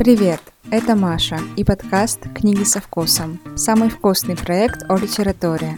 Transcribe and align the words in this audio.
Привет! 0.00 0.40
Это 0.70 0.96
Маша 0.96 1.36
и 1.58 1.62
подкаст 1.62 2.20
«Книги 2.34 2.64
со 2.64 2.80
вкусом»– 2.80 3.38
самый 3.54 3.90
вкусный 3.90 4.34
проект 4.34 4.82
о 4.88 4.96
литературе. 4.96 5.76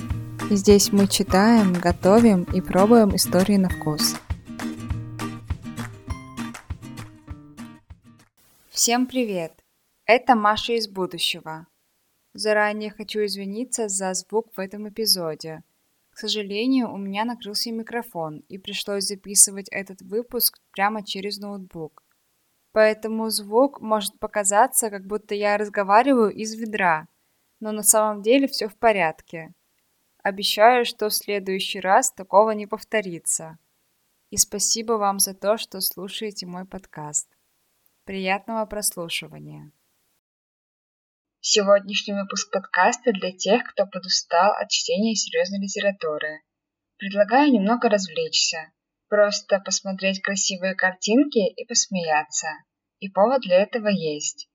Здесь 0.49 0.93
мы 0.93 1.09
читаем, 1.09 1.73
готовим 1.73 2.45
и 2.45 2.61
пробуем 2.61 3.17
истории 3.17 3.57
на 3.57 3.69
вкус. 3.69 4.15
Всем 8.71 9.09
привет! 9.09 9.55
Это 10.07 10.37
Маша 10.37 10.75
из 10.75 10.87
будущего. 10.87 11.67
Заранее 12.33 12.93
хочу 12.93 13.25
извиниться 13.25 13.89
за 13.89 14.15
звук 14.15 14.53
в 14.57 14.61
этом 14.61 14.89
эпизоде. 14.89 15.65
К 16.11 16.19
сожалению, 16.19 16.93
у 16.93 16.97
меня 16.97 17.25
накрылся 17.25 17.73
микрофон 17.73 18.45
и 18.49 18.57
пришлось 18.57 19.03
записывать 19.03 19.67
этот 19.73 20.01
выпуск 20.01 20.61
прямо 20.71 21.05
через 21.05 21.39
ноутбук. 21.39 22.02
Поэтому 22.73 23.29
звук 23.29 23.81
может 23.81 24.19
показаться, 24.19 24.89
как 24.89 25.07
будто 25.07 25.35
я 25.35 25.59
разговариваю 25.59 26.31
из 26.31 26.55
ведра, 26.55 27.07
но 27.61 27.71
на 27.71 27.83
самом 27.83 28.23
деле 28.23 28.49
все 28.49 28.69
в 28.69 28.77
порядке. 28.77 29.53
Обещаю, 30.23 30.87
что 30.87 31.09
в 31.09 31.15
следующий 31.15 31.81
раз 31.81 32.11
такого 32.11 32.53
не 32.53 32.67
повторится. 32.67 33.59
И 34.31 34.39
спасибо 34.39 34.95
вам 34.95 35.19
за 35.19 35.35
то, 35.35 35.59
что 35.59 35.81
слушаете 35.81 36.47
мой 36.47 36.65
подкаст. 36.65 37.29
Приятного 38.05 38.65
прослушивания. 38.65 39.71
Сегодняшний 41.41 42.15
выпуск 42.15 42.51
подкаста 42.51 43.13
для 43.13 43.33
тех, 43.33 43.65
кто 43.65 43.85
подустал 43.85 44.53
от 44.53 44.71
чтения 44.71 45.15
серьезной 45.15 45.59
литературы. 45.61 46.41
Предлагаю 46.97 47.53
немного 47.53 47.89
развлечься, 47.89 48.73
Просто 49.13 49.61
посмотреть 49.61 50.23
красивые 50.23 50.75
картинки 50.75 51.37
и 51.37 51.67
посмеяться. 51.67 52.49
И 52.99 53.11
повод 53.11 53.43
для 53.43 53.61
этого 53.61 53.89
есть. 53.89 54.49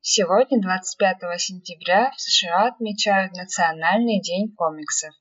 Сегодня, 0.00 0.60
25 0.60 1.18
сентября, 1.38 2.10
в 2.10 2.20
США 2.20 2.66
отмечают 2.66 3.36
Национальный 3.36 4.20
день 4.20 4.52
комиксов. 4.56 5.14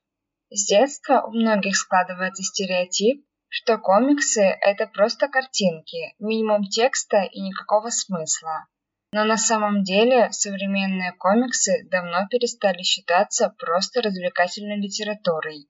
С 0.50 0.66
детства 0.66 1.22
у 1.22 1.30
многих 1.30 1.76
складывается 1.76 2.42
стереотип, 2.42 3.24
что 3.48 3.78
комиксы– 3.78 4.42
это 4.62 4.88
просто 4.88 5.28
картинки, 5.28 6.16
минимум 6.18 6.64
текста 6.64 7.22
и 7.32 7.42
никакого 7.42 7.92
смысла. 7.92 8.66
Но 9.12 9.24
на 9.24 9.38
самом 9.38 9.84
деле 9.84 10.32
современные 10.32 11.12
комиксы 11.12 11.88
давно 11.92 12.28
перестали 12.28 12.82
считаться 12.82 13.54
просто 13.60 14.02
развлекательной 14.02 14.78
литературой. 14.82 15.68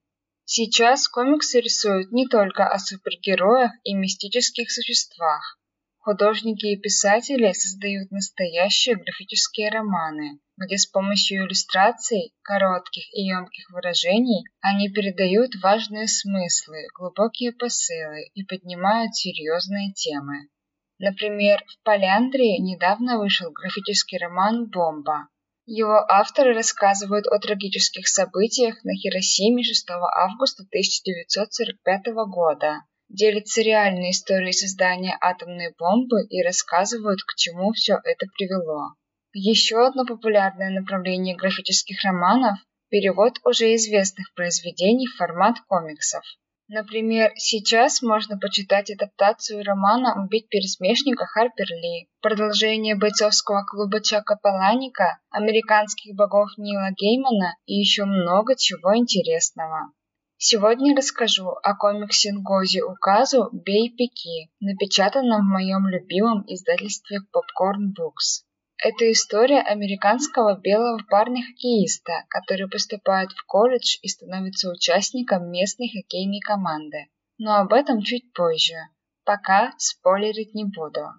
Сейчас 0.52 1.08
комиксы 1.08 1.62
рисуют 1.62 2.12
не 2.12 2.26
только 2.26 2.66
о 2.66 2.80
супергероях 2.80 3.72
и 3.84 3.94
мистических 3.94 4.72
существах. 4.72 5.60
Художники 6.00 6.66
и 6.66 6.76
писатели 6.76 7.52
создают 7.54 8.10
настоящие 8.10 8.96
графические 8.96 9.70
романы, 9.70 10.40
где 10.58 10.80
с 10.80 10.88
помощью 10.88 11.46
иллюстраций, 11.46 12.34
коротких 12.42 13.04
и 13.14 13.28
емких 13.28 13.70
выражений 13.70 14.44
они 14.60 14.90
передают 14.90 15.52
важные 15.62 16.08
смыслы, 16.08 16.88
глубокие 16.98 17.52
посылы 17.52 18.32
и 18.34 18.44
поднимают 18.44 19.14
серьезные 19.16 19.94
темы. 19.94 20.50
Например, 20.98 21.64
в 21.68 21.84
Поляндрии 21.84 22.60
недавно 22.60 23.20
вышел 23.20 23.52
графический 23.52 24.18
роман 24.18 24.66
«Бомба», 24.66 25.30
его 25.72 26.04
авторы 26.10 26.56
рассказывают 26.56 27.28
о 27.28 27.38
трагических 27.38 28.08
событиях 28.08 28.84
на 28.84 28.96
Хиросиме 28.96 29.62
6 29.62 29.88
августа 30.16 30.64
1945 30.64 32.06
года, 32.28 32.82
делятся 33.08 33.62
реальной 33.62 34.10
историей 34.10 34.52
создания 34.52 35.16
атомной 35.22 35.76
бомбы 35.78 36.26
и 36.28 36.44
рассказывают, 36.44 37.22
к 37.22 37.36
чему 37.36 37.72
все 37.74 38.00
это 38.04 38.26
привело. 38.36 38.96
Еще 39.32 39.86
одно 39.86 40.06
популярное 40.06 40.72
направление 40.72 41.36
графических 41.36 42.04
романов– 42.04 42.58
перевод 42.90 43.34
уже 43.44 43.76
известных 43.76 44.34
произведений 44.34 45.06
в 45.06 45.18
формат 45.18 45.58
комиксов. 45.68 46.24
Например, 46.72 47.32
сейчас 47.36 48.04
можно 48.04 48.38
почитать 48.38 48.92
адаптацию 48.92 49.64
романа 49.64 50.24
«Убить 50.24 50.50
пересмешника» 50.50 51.26
Харпер 51.26 51.66
Ли, 51.66 52.08
продолжение 52.22 52.96
бойцовского 52.96 53.64
клуба 53.64 54.04
Чака 54.04 54.38
Паланика, 54.40 55.18
американских 55.32 56.16
богов 56.16 56.50
Нила 56.58 56.92
Геймана 56.96 57.56
и 57.66 57.74
еще 57.74 58.06
много 58.06 58.56
чего 58.56 58.96
интересного. 58.96 59.92
Сегодня 60.38 60.96
расскажу 60.96 61.50
о 61.50 61.76
комиксе 61.76 62.34
Нгози 62.34 62.82
Указу 62.82 63.50
«Бей 63.52 63.90
пики», 63.90 64.52
напечатанном 64.60 65.42
в 65.42 65.52
моем 65.52 65.88
любимом 65.88 66.44
издательстве 66.46 67.18
Popcorn 67.34 67.96
Books. 67.98 68.46
Это 68.82 69.12
история 69.12 69.60
американского 69.60 70.58
белого 70.58 71.02
парня-хоккеиста, 71.10 72.24
который 72.30 72.70
поступает 72.70 73.30
в 73.34 73.46
колледж 73.46 73.98
и 74.02 74.08
становится 74.08 74.72
участником 74.72 75.52
местной 75.52 75.90
хоккейной 75.90 76.40
команды. 76.40 77.08
Но 77.38 77.56
об 77.56 77.74
этом 77.74 78.02
чуть 78.02 78.32
позже. 78.32 78.78
Пока 79.26 79.74
спойлерить 79.78 80.54
не 80.54 80.64
буду. 80.64 81.10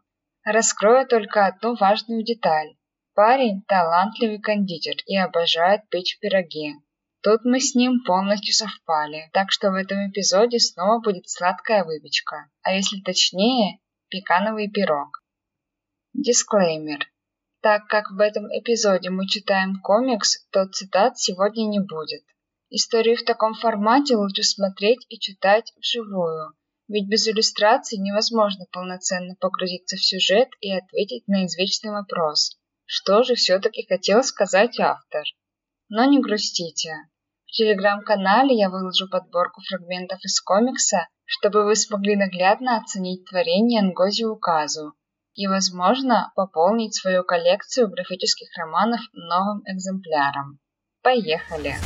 Раскрою 0.43 1.06
только 1.06 1.44
одну 1.44 1.76
важную 1.76 2.25
деталь. 2.25 2.76
Парень– 3.15 3.62
талантливый 3.69 4.41
кондитер 4.41 4.97
и 5.04 5.19
обожает 5.19 5.87
печь 5.91 6.19
пироги. 6.19 6.77
Тут 7.22 7.44
мы 7.44 7.60
с 7.60 7.75
ним 7.75 8.03
полностью 8.04 8.54
совпали, 8.54 9.28
так 9.34 9.53
что 9.53 9.71
в 9.71 9.75
этом 9.75 10.09
эпизоде 10.09 10.59
снова 10.59 11.00
будет 11.00 11.28
сладкая 11.28 11.84
выпечка, 11.84 12.48
а 12.62 12.72
если 12.72 13.03
точнее, 13.03 13.81
пекановый 14.09 14.71
пирог. 14.71 15.22
Дисклеймер. 16.15 17.06
Так 17.62 17.88
как 17.88 18.10
в 18.10 18.21
этом 18.21 18.47
эпизоде 18.47 19.10
мы 19.10 19.26
читаем 19.26 19.81
комикс, 19.82 20.47
то 20.50 20.66
цитат 20.66 21.19
сегодня 21.19 21.66
не 21.66 21.81
будет. 21.81 22.22
Историю 22.71 23.16
в 23.16 23.25
таком 23.25 23.53
формате 23.53 24.16
лучше 24.16 24.44
смотреть 24.44 25.04
и 25.10 25.19
читать 25.19 25.72
вживую, 25.76 26.54
ведь 26.88 27.09
без 27.09 27.28
иллюстраций 27.28 27.98
невозможно 27.98 28.65
полноценно 28.72 29.34
погрузиться 29.38 29.97
в 29.97 30.04
сюжет 30.04 30.48
и 30.60 30.72
ответить 30.72 31.28
на 31.28 31.44
извечный 31.44 31.91
вопрос. 31.91 32.56
Что 32.87 33.25
же 33.25 33.34
все-таки 33.34 33.87
хотел 33.87 34.22
сказать 34.22 34.81
автор? 34.81 35.25
Но 35.91 36.04
не 36.06 36.19
грустите. 36.19 36.94
В 37.44 37.53
телеграм-канале 37.53 38.56
я 38.56 38.71
выложу 38.71 39.06
подборку 39.10 39.60
фрагментов 39.69 40.21
из 40.25 40.41
комикса, 40.41 41.09
чтобы 41.27 41.65
вы 41.65 41.77
смогли 41.77 42.16
наглядно 42.16 42.78
оценить 42.78 43.28
творение 43.28 43.82
Нгози 43.82 44.25
Указу, 44.25 44.94
и, 45.34 45.46
возможно, 45.46 46.32
пополнить 46.34 46.94
свою 46.94 47.24
коллекцию 47.24 47.88
графических 47.88 48.48
романов 48.56 49.00
новым 49.12 49.62
экземпляром. 49.66 50.58
Поехали! 51.02 51.76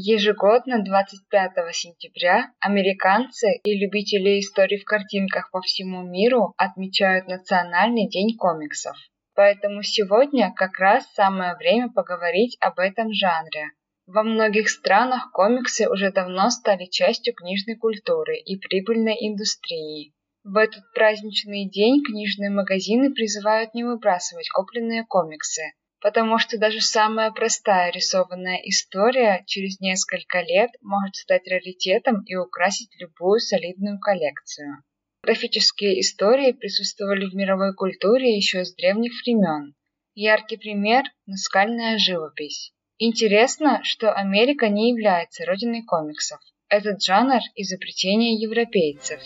Ежегодно 0.00 0.84
25 0.84 1.74
сентября 1.74 2.52
американцы 2.60 3.56
и 3.64 3.74
любители 3.76 4.38
историй 4.38 4.78
в 4.78 4.84
картинках 4.84 5.50
по 5.50 5.60
всему 5.60 6.04
миру 6.04 6.54
отмечают 6.56 7.26
Национальный 7.26 8.08
день 8.08 8.36
комиксов. 8.36 8.96
Поэтому 9.34 9.82
сегодня 9.82 10.52
как 10.54 10.78
раз 10.78 11.04
самое 11.14 11.56
время 11.56 11.90
поговорить 11.90 12.56
об 12.60 12.78
этом 12.78 13.12
жанре. 13.12 13.72
Во 14.06 14.22
многих 14.22 14.70
странах 14.70 15.32
комиксы 15.32 15.90
уже 15.90 16.12
давно 16.12 16.48
стали 16.50 16.84
частью 16.84 17.34
книжной 17.34 17.74
культуры 17.74 18.36
и 18.36 18.56
прибыльной 18.56 19.16
индустрии. 19.18 20.12
В 20.44 20.58
этот 20.58 20.84
праздничный 20.94 21.68
день 21.68 22.04
книжные 22.04 22.50
магазины 22.50 23.12
призывают 23.12 23.74
не 23.74 23.82
выбрасывать 23.82 24.48
купленные 24.50 25.04
комиксы, 25.04 25.72
потому 26.00 26.38
что 26.38 26.58
даже 26.58 26.80
самая 26.80 27.30
простая 27.30 27.90
рисованная 27.90 28.60
история 28.64 29.42
через 29.46 29.80
несколько 29.80 30.40
лет 30.40 30.70
может 30.80 31.16
стать 31.16 31.48
раритетом 31.48 32.22
и 32.24 32.36
украсить 32.36 32.90
любую 33.00 33.40
солидную 33.40 33.98
коллекцию. 33.98 34.82
Графические 35.22 36.00
истории 36.00 36.52
присутствовали 36.52 37.26
в 37.28 37.34
мировой 37.34 37.74
культуре 37.74 38.36
еще 38.36 38.64
с 38.64 38.74
древних 38.74 39.12
времен. 39.24 39.74
Яркий 40.14 40.56
пример– 40.56 41.04
наскальная 41.26 41.98
живопись. 41.98 42.72
Интересно, 42.98 43.80
что 43.84 44.12
Америка 44.12 44.68
не 44.68 44.90
является 44.90 45.44
родиной 45.44 45.84
комиксов. 45.84 46.40
Этот 46.70 47.02
жанр– 47.02 47.40
изобретение 47.56 48.34
европейцев. 48.34 49.20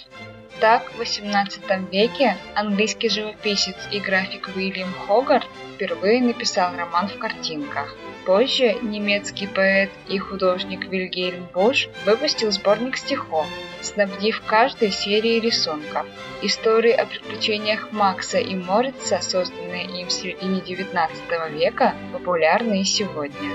Так, 0.61 0.93
в 0.93 1.01
XVIII 1.01 1.91
веке 1.91 2.37
английский 2.55 3.09
живописец 3.09 3.75
и 3.91 3.99
график 3.99 4.51
Уильям 4.55 4.93
Хогарт 4.93 5.49
впервые 5.75 6.23
написал 6.23 6.77
роман 6.77 7.09
в 7.09 7.19
картинках. 7.19 7.97
Позже 8.27 8.75
немецкий 8.81 9.49
поэт 9.49 9.91
и 10.09 10.19
художник 10.19 10.87
Вильгельм 10.87 11.49
Буш 11.53 11.89
выпустил 12.07 12.53
сборник 12.53 12.97
стихов, 12.97 13.49
снабдив 13.81 14.41
каждой 14.47 14.93
серией 14.93 15.41
рисунков. 15.41 16.07
Истории 16.43 16.93
о 16.93 17.07
приключениях 17.07 17.91
Макса 17.91 18.39
и 18.39 18.55
Морица, 18.55 19.19
созданные 19.21 20.01
им 20.01 20.07
в 20.07 20.13
середине 20.13 20.61
XIX 20.61 21.11
века, 21.51 21.97
популярны 22.13 22.83
и 22.83 22.85
сегодня. 22.85 23.51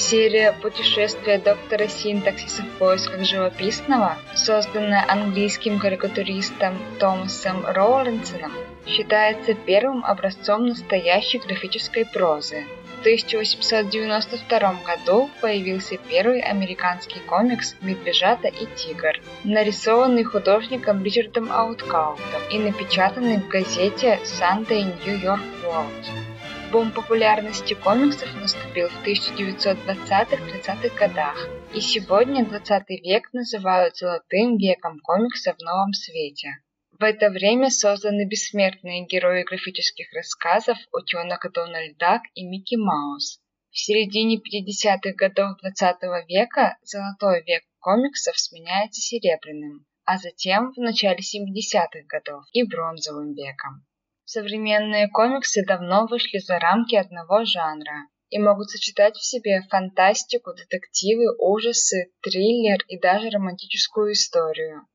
Серия 0.00 0.52
«Путешествие 0.52 1.38
доктора 1.38 1.86
Синтаксиса 1.86 2.62
в 2.62 2.78
поисках 2.78 3.22
живописного», 3.22 4.16
созданная 4.34 5.04
английским 5.06 5.78
карикатуристом 5.78 6.78
Томасом 6.98 7.66
Роулинсоном, 7.66 8.50
считается 8.86 9.52
первым 9.52 10.02
образцом 10.02 10.66
настоящей 10.66 11.38
графической 11.38 12.06
прозы. 12.06 12.64
В 12.96 13.00
1892 13.00 14.74
году 14.86 15.28
появился 15.42 15.98
первый 16.08 16.40
американский 16.40 17.20
комикс 17.20 17.76
«Медвежата 17.82 18.48
и 18.48 18.66
тигр», 18.74 19.20
нарисованный 19.44 20.24
художником 20.24 21.04
Ричардом 21.04 21.52
Ауткаутом 21.52 22.42
и 22.50 22.58
напечатанный 22.58 23.36
в 23.36 23.48
газете 23.48 24.18
Sunday 24.24 24.90
New 25.04 25.18
York 25.20 25.42
World. 25.62 26.29
Бум 26.72 26.92
популярности 26.92 27.74
комиксов 27.74 28.32
наступил 28.36 28.88
в 28.88 29.04
1920-30-х 29.04 30.94
годах, 30.94 31.48
и 31.74 31.80
сегодня 31.80 32.46
20 32.46 32.88
век 33.02 33.32
называют 33.32 33.96
золотым 33.96 34.56
веком 34.56 35.00
комикса 35.00 35.52
в 35.52 35.58
новом 35.64 35.92
свете. 35.92 36.58
В 36.96 37.02
это 37.02 37.30
время 37.30 37.70
созданы 37.70 38.24
бессмертные 38.24 39.04
герои 39.04 39.42
графических 39.42 40.12
рассказов 40.12 40.78
«Утенок 40.92 41.44
Дональд 41.52 41.96
Дак» 41.98 42.22
и 42.34 42.44
«Микки 42.44 42.76
Маус». 42.76 43.40
В 43.72 43.78
середине 43.78 44.36
50-х 44.36 45.14
годов 45.16 45.58
20 45.60 45.96
века 46.28 46.76
золотой 46.84 47.42
век 47.42 47.64
комиксов 47.80 48.38
сменяется 48.38 49.00
серебряным, 49.00 49.86
а 50.04 50.18
затем 50.18 50.72
в 50.72 50.76
начале 50.76 51.18
70-х 51.18 52.04
годов 52.06 52.44
и 52.52 52.62
бронзовым 52.62 53.34
веком. 53.34 53.84
Современные 54.32 55.08
комиксы 55.08 55.66
давно 55.66 56.06
вышли 56.06 56.38
за 56.38 56.60
рамки 56.60 56.94
одного 56.94 57.44
жанра 57.44 58.06
и 58.28 58.38
могут 58.38 58.70
сочетать 58.70 59.16
в 59.16 59.24
себе 59.24 59.62
фантастику, 59.68 60.54
детективы, 60.54 61.34
ужасы, 61.36 62.12
триллер 62.22 62.78
и 62.86 62.96
даже 63.00 63.28
романтическую 63.30 64.12
историю. 64.12 64.86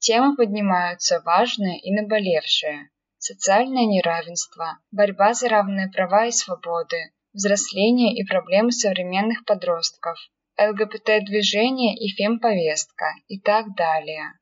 Темы 0.00 0.34
поднимаются 0.34 1.22
важные 1.24 1.78
и 1.78 1.94
наболевшие. 1.94 2.90
Социальное 3.18 3.86
неравенство, 3.86 4.80
борьба 4.90 5.34
за 5.34 5.48
равные 5.48 5.88
права 5.92 6.26
и 6.26 6.32
свободы, 6.32 7.12
взросление 7.32 8.12
и 8.16 8.26
проблемы 8.26 8.72
современных 8.72 9.44
подростков, 9.44 10.18
ЛГБТ-движение 10.58 11.94
и 11.94 12.08
фемповестка 12.08 13.14
и 13.28 13.38
так 13.38 13.72
далее. 13.76 14.32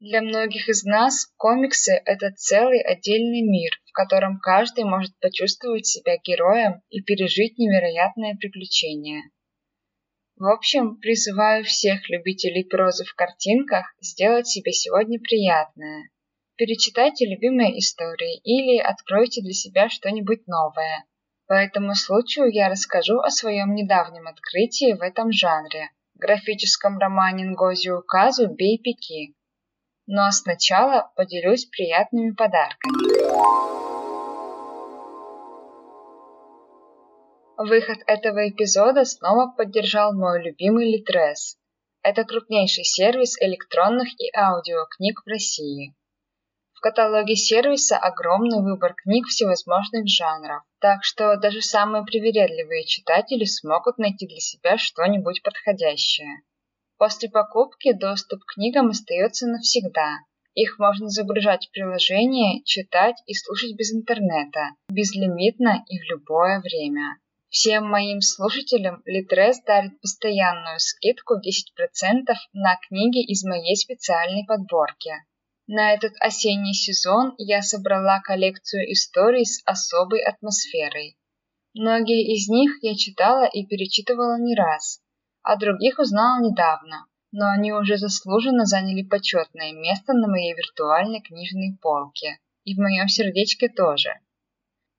Для 0.00 0.22
многих 0.22 0.68
из 0.68 0.84
нас 0.84 1.26
комиксы– 1.36 2.00
это 2.04 2.30
целый 2.30 2.80
отдельный 2.80 3.42
мир, 3.42 3.72
в 3.84 3.92
котором 3.92 4.38
каждый 4.38 4.84
может 4.84 5.18
почувствовать 5.18 5.86
себя 5.86 6.18
героем 6.18 6.82
и 6.88 7.02
пережить 7.02 7.58
невероятное 7.58 8.36
приключение. 8.36 9.22
В 10.36 10.46
общем, 10.46 11.00
призываю 11.00 11.64
всех 11.64 12.08
любителей 12.10 12.62
прозы 12.62 13.04
в 13.04 13.14
картинках 13.16 13.92
сделать 14.00 14.46
себе 14.46 14.70
сегодня 14.70 15.18
приятное. 15.18 16.10
Перечитайте 16.54 17.26
любимые 17.26 17.76
истории 17.80 18.38
или 18.44 18.78
откройте 18.78 19.42
для 19.42 19.52
себя 19.52 19.88
что-нибудь 19.88 20.46
новое. 20.46 21.06
По 21.48 21.54
этому 21.54 21.96
случаю 21.96 22.52
я 22.52 22.68
расскажу 22.68 23.18
о 23.18 23.30
своем 23.30 23.74
недавнем 23.74 24.28
открытии 24.28 24.92
в 24.92 25.02
этом 25.02 25.32
жанре– 25.32 25.90
графическом 26.14 26.98
романе 26.98 27.46
Нгози 27.46 27.90
Указу 27.90 28.46
«Бей 28.46 28.78
пики». 28.78 29.34
Но 30.10 30.30
сначала 30.30 31.12
поделюсь 31.16 31.66
приятными 31.66 32.30
подарками. 32.30 33.28
Выход 37.58 37.98
этого 38.06 38.48
эпизода 38.48 39.04
снова 39.04 39.52
поддержал 39.54 40.14
мой 40.14 40.42
любимый 40.42 40.90
Литрес. 40.90 41.58
Это 42.02 42.24
крупнейший 42.24 42.84
сервис 42.84 43.36
электронных 43.38 44.08
и 44.18 44.34
аудиокниг 44.34 45.20
в 45.26 45.28
России. 45.28 45.94
В 46.72 46.80
каталоге 46.80 47.36
сервиса 47.36 47.98
огромный 47.98 48.62
выбор 48.62 48.94
книг 48.94 49.26
всевозможных 49.26 50.08
жанров, 50.08 50.62
так 50.80 51.04
что 51.04 51.36
даже 51.36 51.60
самые 51.60 52.06
привередливые 52.06 52.86
читатели 52.86 53.44
смогут 53.44 53.98
найти 53.98 54.26
для 54.26 54.40
себя 54.40 54.78
что-нибудь 54.78 55.42
подходящее. 55.42 56.44
После 56.98 57.30
покупки 57.30 57.92
доступ 57.92 58.40
к 58.42 58.54
книгам 58.54 58.88
остается 58.88 59.46
навсегда. 59.46 60.18
Их 60.54 60.80
можно 60.80 61.08
загружать 61.08 61.68
в 61.68 61.70
приложение, 61.70 62.64
читать 62.64 63.14
и 63.26 63.34
слушать 63.34 63.76
без 63.76 63.94
интернета, 63.94 64.70
безлимитно 64.88 65.84
и 65.88 65.98
в 66.00 66.02
любое 66.10 66.60
время. 66.60 67.18
Всем 67.50 67.88
моим 67.88 68.20
слушателям 68.20 69.00
Литрес 69.06 69.62
дарит 69.62 70.00
постоянную 70.00 70.80
скидку 70.80 71.34
10% 71.36 72.34
на 72.52 72.76
книги 72.88 73.24
из 73.24 73.44
моей 73.44 73.76
специальной 73.76 74.44
подборки. 74.44 75.12
На 75.68 75.94
этот 75.94 76.14
осенний 76.18 76.74
сезон 76.74 77.34
я 77.38 77.62
собрала 77.62 78.20
коллекцию 78.20 78.92
историй 78.92 79.46
с 79.46 79.62
особой 79.64 80.20
атмосферой. 80.22 81.16
Многие 81.74 82.34
из 82.34 82.48
них 82.48 82.72
я 82.82 82.96
читала 82.96 83.44
и 83.46 83.64
перечитывала 83.64 84.36
не 84.40 84.56
раз, 84.56 85.00
а 85.48 85.56
других 85.56 85.98
узнала 85.98 86.42
недавно, 86.42 87.06
но 87.32 87.48
они 87.48 87.72
уже 87.72 87.96
заслуженно 87.96 88.66
заняли 88.66 89.02
почетное 89.02 89.72
место 89.72 90.12
на 90.12 90.28
моей 90.28 90.52
виртуальной 90.52 91.22
книжной 91.22 91.78
полке, 91.80 92.36
и 92.64 92.74
в 92.74 92.78
моем 92.78 93.08
сердечке 93.08 93.70
тоже. 93.70 94.10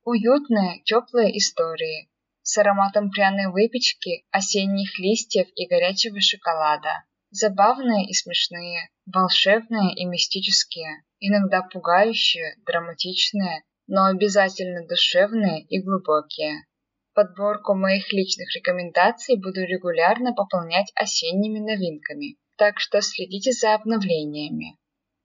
Уютные, 0.04 0.82
теплые 0.86 1.38
истории, 1.38 2.10
с 2.42 2.58
ароматом 2.58 3.12
пряной 3.12 3.52
выпечки, 3.52 4.26
осенних 4.32 4.98
листьев 4.98 5.48
и 5.54 5.68
горячего 5.68 6.20
шоколада. 6.20 7.04
Забавные 7.30 8.10
и 8.10 8.14
смешные, 8.16 8.90
волшебные 9.06 9.94
и 9.94 10.06
мистические, 10.06 11.04
иногда 11.20 11.62
пугающие, 11.62 12.56
драматичные, 12.66 13.62
но 13.86 14.06
обязательно 14.06 14.88
душевные 14.88 15.62
и 15.62 15.80
глубокие. 15.80 16.66
Подборку 17.14 17.74
моих 17.74 18.14
личных 18.14 18.56
рекомендаций 18.56 19.36
буду 19.36 19.62
регулярно 19.62 20.34
пополнять 20.34 20.92
осенними 20.96 21.60
новинками, 21.60 22.38
так 22.56 22.80
что 22.80 23.02
следите 23.02 23.52
за 23.52 23.74
обновлениями. 23.74 24.78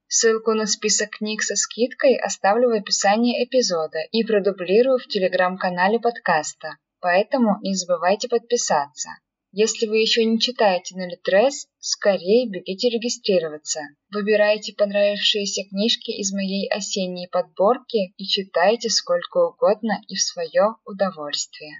Ссылку 0.06 0.52
на 0.54 0.66
список 0.66 1.10
книг 1.10 1.42
со 1.42 1.56
скидкой 1.56 2.16
оставлю 2.16 2.70
в 2.70 2.73
описании 2.75 3.44
эпизода 3.44 3.99
и 4.12 4.25
продублирую 4.25 4.99
в 4.99 5.06
телеграм-канале 5.06 5.99
подкаста, 5.99 6.76
поэтому 7.00 7.59
не 7.62 7.75
забывайте 7.75 8.28
подписаться. 8.28 9.11
Если 9.56 9.87
вы 9.87 9.99
еще 9.99 10.25
не 10.25 10.40
читаете 10.40 10.96
на 10.96 11.08
Литрес, 11.08 11.68
скорее 11.78 12.50
бегите 12.50 12.88
регистрироваться. 12.88 13.82
Выбирайте 14.11 14.75
понравившиеся 14.76 15.62
книжки 15.70 16.11
из 16.11 16.32
моей 16.32 16.68
осенней 16.68 17.28
подборки 17.28 18.12
и 18.16 18.25
читайте 18.25 18.90
сколько 18.90 19.50
угодно 19.50 20.00
и 20.08 20.16
в 20.16 20.20
свое 20.20 20.75
удовольствие. 20.84 21.78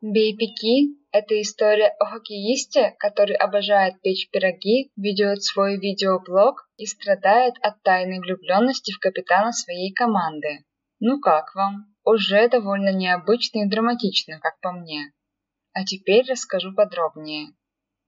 Бей-пеки– 0.00 0.94
это 1.10 1.42
история 1.42 1.88
о 1.98 2.04
хоккеисте, 2.06 2.94
который 3.00 3.34
обожает 3.34 4.00
печь 4.00 4.30
пироги, 4.30 4.92
ведет 4.94 5.42
свой 5.42 5.76
видеоблог 5.76 6.68
и 6.76 6.86
страдает 6.86 7.54
от 7.62 7.82
тайной 7.82 8.20
влюбленности 8.20 8.92
в 8.92 9.00
капитана 9.00 9.50
своей 9.50 9.92
команды. 9.92 10.60
Ну 11.00 11.20
как 11.20 11.54
вам? 11.54 11.94
Уже 12.04 12.48
довольно 12.48 12.92
необычно 12.92 13.60
и 13.60 13.68
драматично, 13.68 14.40
как 14.40 14.58
по 14.60 14.72
мне. 14.72 15.12
А 15.72 15.84
теперь 15.84 16.28
расскажу 16.28 16.74
подробнее. 16.74 17.48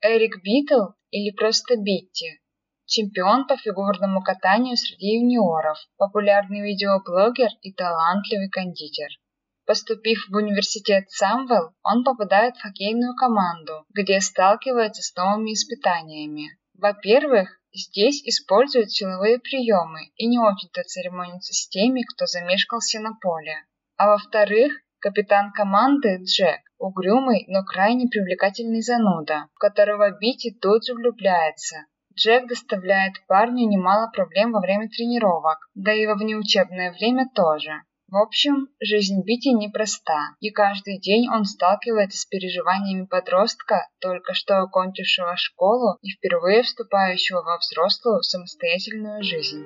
Эрик 0.02 0.42
Битл 0.42 0.92
или 1.10 1.30
просто 1.30 1.76
Битти– 1.76 2.40
чемпион 2.86 3.46
по 3.46 3.56
фигурному 3.56 4.22
катанию 4.22 4.76
среди 4.76 5.18
юниоров, 5.18 5.78
популярный 5.96 6.62
видеоблогер 6.62 7.50
и 7.62 7.72
талантливый 7.72 8.50
кондитер. 8.50 9.10
Поступив 9.66 10.26
в 10.28 10.34
университет 10.34 11.08
Самвел, 11.10 11.72
он 11.84 12.02
попадает 12.02 12.56
в 12.56 12.62
хоккейную 12.62 13.14
команду, 13.14 13.84
где 13.94 14.20
сталкивается 14.20 15.02
с 15.02 15.14
новыми 15.14 15.52
испытаниями. 15.52 16.58
Во-первых, 16.74 17.59
здесь 17.72 18.22
используют 18.26 18.90
силовые 18.90 19.38
приемы 19.38 20.10
и 20.16 20.26
не 20.26 20.38
очень-то 20.38 20.82
церемонятся 20.82 21.52
с 21.54 21.68
теми, 21.68 22.02
кто 22.02 22.26
замешкался 22.26 23.00
на 23.00 23.14
поле. 23.14 23.54
А 23.96 24.08
во-вторых, 24.08 24.72
капитан 24.98 25.52
команды 25.52 26.22
Джек– 26.24 26.60
угрюмый, 26.78 27.44
но 27.48 27.64
крайне 27.64 28.08
привлекательный 28.08 28.82
зануда, 28.82 29.48
в 29.54 29.58
которого 29.58 30.10
Бити 30.18 30.50
тут 30.50 30.86
же 30.86 30.94
влюбляется. 30.94 31.86
Джек 32.14 32.48
доставляет 32.48 33.14
парню 33.28 33.68
немало 33.68 34.10
проблем 34.10 34.52
во 34.52 34.60
время 34.60 34.88
тренировок, 34.88 35.58
да 35.74 35.92
и 35.92 36.06
во 36.06 36.16
внеучебное 36.16 36.92
время 36.92 37.28
тоже. 37.34 37.82
В 38.10 38.16
общем, 38.16 38.66
жизнь 38.80 39.22
Бити 39.22 39.50
непроста, 39.50 40.34
и 40.40 40.50
каждый 40.50 40.98
день 40.98 41.28
он 41.30 41.44
сталкивается 41.44 42.18
с 42.18 42.24
переживаниями 42.24 43.04
подростка, 43.04 43.86
только 44.00 44.34
что 44.34 44.58
окончившего 44.62 45.36
школу 45.36 45.96
и 46.02 46.10
впервые 46.10 46.64
вступающего 46.64 47.42
во 47.42 47.58
взрослую 47.58 48.20
самостоятельную 48.24 49.22
жизнь. 49.22 49.64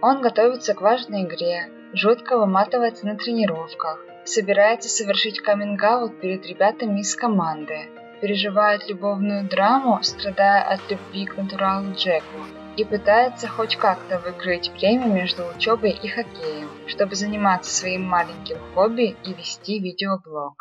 Он 0.00 0.22
готовится 0.22 0.72
к 0.72 0.80
важной 0.80 1.24
игре, 1.24 1.68
жутко 1.92 2.38
выматывается 2.38 3.06
на 3.06 3.16
тренировках, 3.16 3.98
собирается 4.24 4.88
совершить 4.88 5.40
каминг 5.40 5.82
перед 6.22 6.46
ребятами 6.46 7.00
из 7.00 7.14
команды, 7.14 7.90
переживает 8.22 8.88
любовную 8.88 9.46
драму, 9.46 10.02
страдая 10.02 10.62
от 10.62 10.90
любви 10.90 11.26
к 11.26 11.36
натуралу 11.36 11.92
Джеку, 11.92 12.46
и 12.78 12.84
пытается 12.84 13.48
хоть 13.48 13.74
как-то 13.74 14.20
выкроить 14.20 14.68
время 14.70 15.06
между 15.06 15.44
учебой 15.48 15.90
и 15.90 16.06
хоккеем, 16.06 16.70
чтобы 16.86 17.16
заниматься 17.16 17.74
своим 17.74 18.04
маленьким 18.04 18.58
хобби 18.72 19.16
и 19.24 19.34
вести 19.34 19.80
видеоблог. 19.80 20.54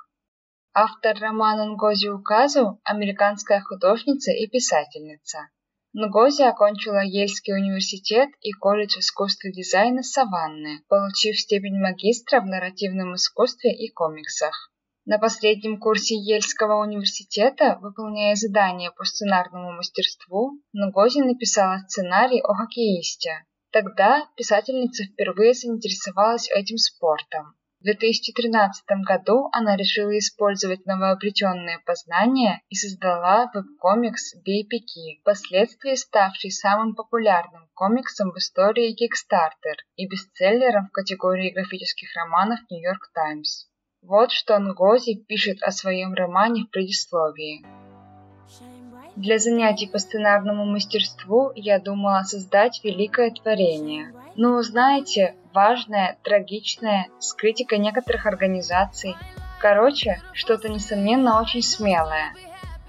Автор 0.74 1.16
романа 1.20 1.66
Нгози 1.66 2.08
Указу– 2.08 2.82
американская 2.84 3.62
художница 3.62 4.32
и 4.32 4.48
писательница. 4.48 5.50
Нгози 5.94 6.42
окончила 6.42 7.04
Ельский 7.04 7.54
университет 7.54 8.30
и 8.42 8.52
колледж 8.52 8.98
искусства 8.98 9.50
и 9.50 9.54
дизайна 9.54 10.02
Саванны, 10.02 10.82
получив 10.90 11.40
степень 11.40 11.80
магистра 11.80 12.42
в 12.42 12.46
нарративном 12.48 13.14
искусстве 13.14 13.72
и 13.76 13.92
комиксах. 13.92 14.72
На 15.10 15.20
последнем 15.20 15.80
курсе 15.80 16.16
Ельского 16.16 16.82
университета, 16.82 17.80
выполняя 17.82 18.36
задания 18.36 18.92
по 18.92 19.06
сценарному 19.06 19.72
мастерству, 19.72 20.62
Нугози 20.74 21.22
написала 21.22 21.78
сценарий 21.88 22.42
о 22.42 22.54
хоккеисте. 22.54 23.46
Тогда 23.72 24.28
писательница 24.36 25.06
впервые 25.06 25.54
заинтересовалась 25.54 26.50
этим 26.52 26.76
спортом. 26.76 27.54
В 27.80 27.86
2013 27.86 28.84
году 29.08 29.48
она 29.54 29.78
решила 29.78 30.12
использовать 30.20 30.86
новообретенные 30.86 31.80
познания 31.86 32.62
и 32.68 32.76
создала 32.76 33.50
веб-комикс 33.54 34.36
«Бей-пики», 34.44 35.22
впоследствии 35.22 35.96
ставший 35.96 36.52
самым 36.52 36.96
популярным 36.96 37.70
комиксом 37.76 38.32
в 38.32 38.38
истории 38.40 38.92
Kickstarter 38.92 39.78
и 39.96 40.06
бестселлером 40.06 40.88
в 40.88 40.92
категории 40.92 41.52
графических 41.52 42.14
романов 42.14 42.60
York 42.70 43.10
Times. 43.16 43.70
Вот 44.08 44.32
что 44.32 44.58
Нгози 44.58 45.16
пишет 45.16 45.62
о 45.62 45.72
своем 45.72 46.14
романе 46.14 46.64
в 46.64 46.70
предисловии. 46.70 47.66
Для 49.18 49.38
занятий 49.38 49.86
по 49.86 50.00
сценарному 50.00 50.64
мастерству 50.64 51.52
я 51.56 51.78
думала 51.78 52.24
создать 52.24 52.80
великое 52.86 53.32
творение. 53.32 54.14
Ну, 54.38 54.62
знаете, 54.62 55.36
важное, 55.54 56.18
трагичное, 56.24 57.08
с 57.20 57.34
критикой 57.34 57.80
некоторых 57.80 58.26
организаций. 58.26 59.18
Короче, 59.60 60.22
что-то, 60.32 60.70
несомненно, 60.70 61.42
очень 61.42 61.62
смелое. 61.62 62.34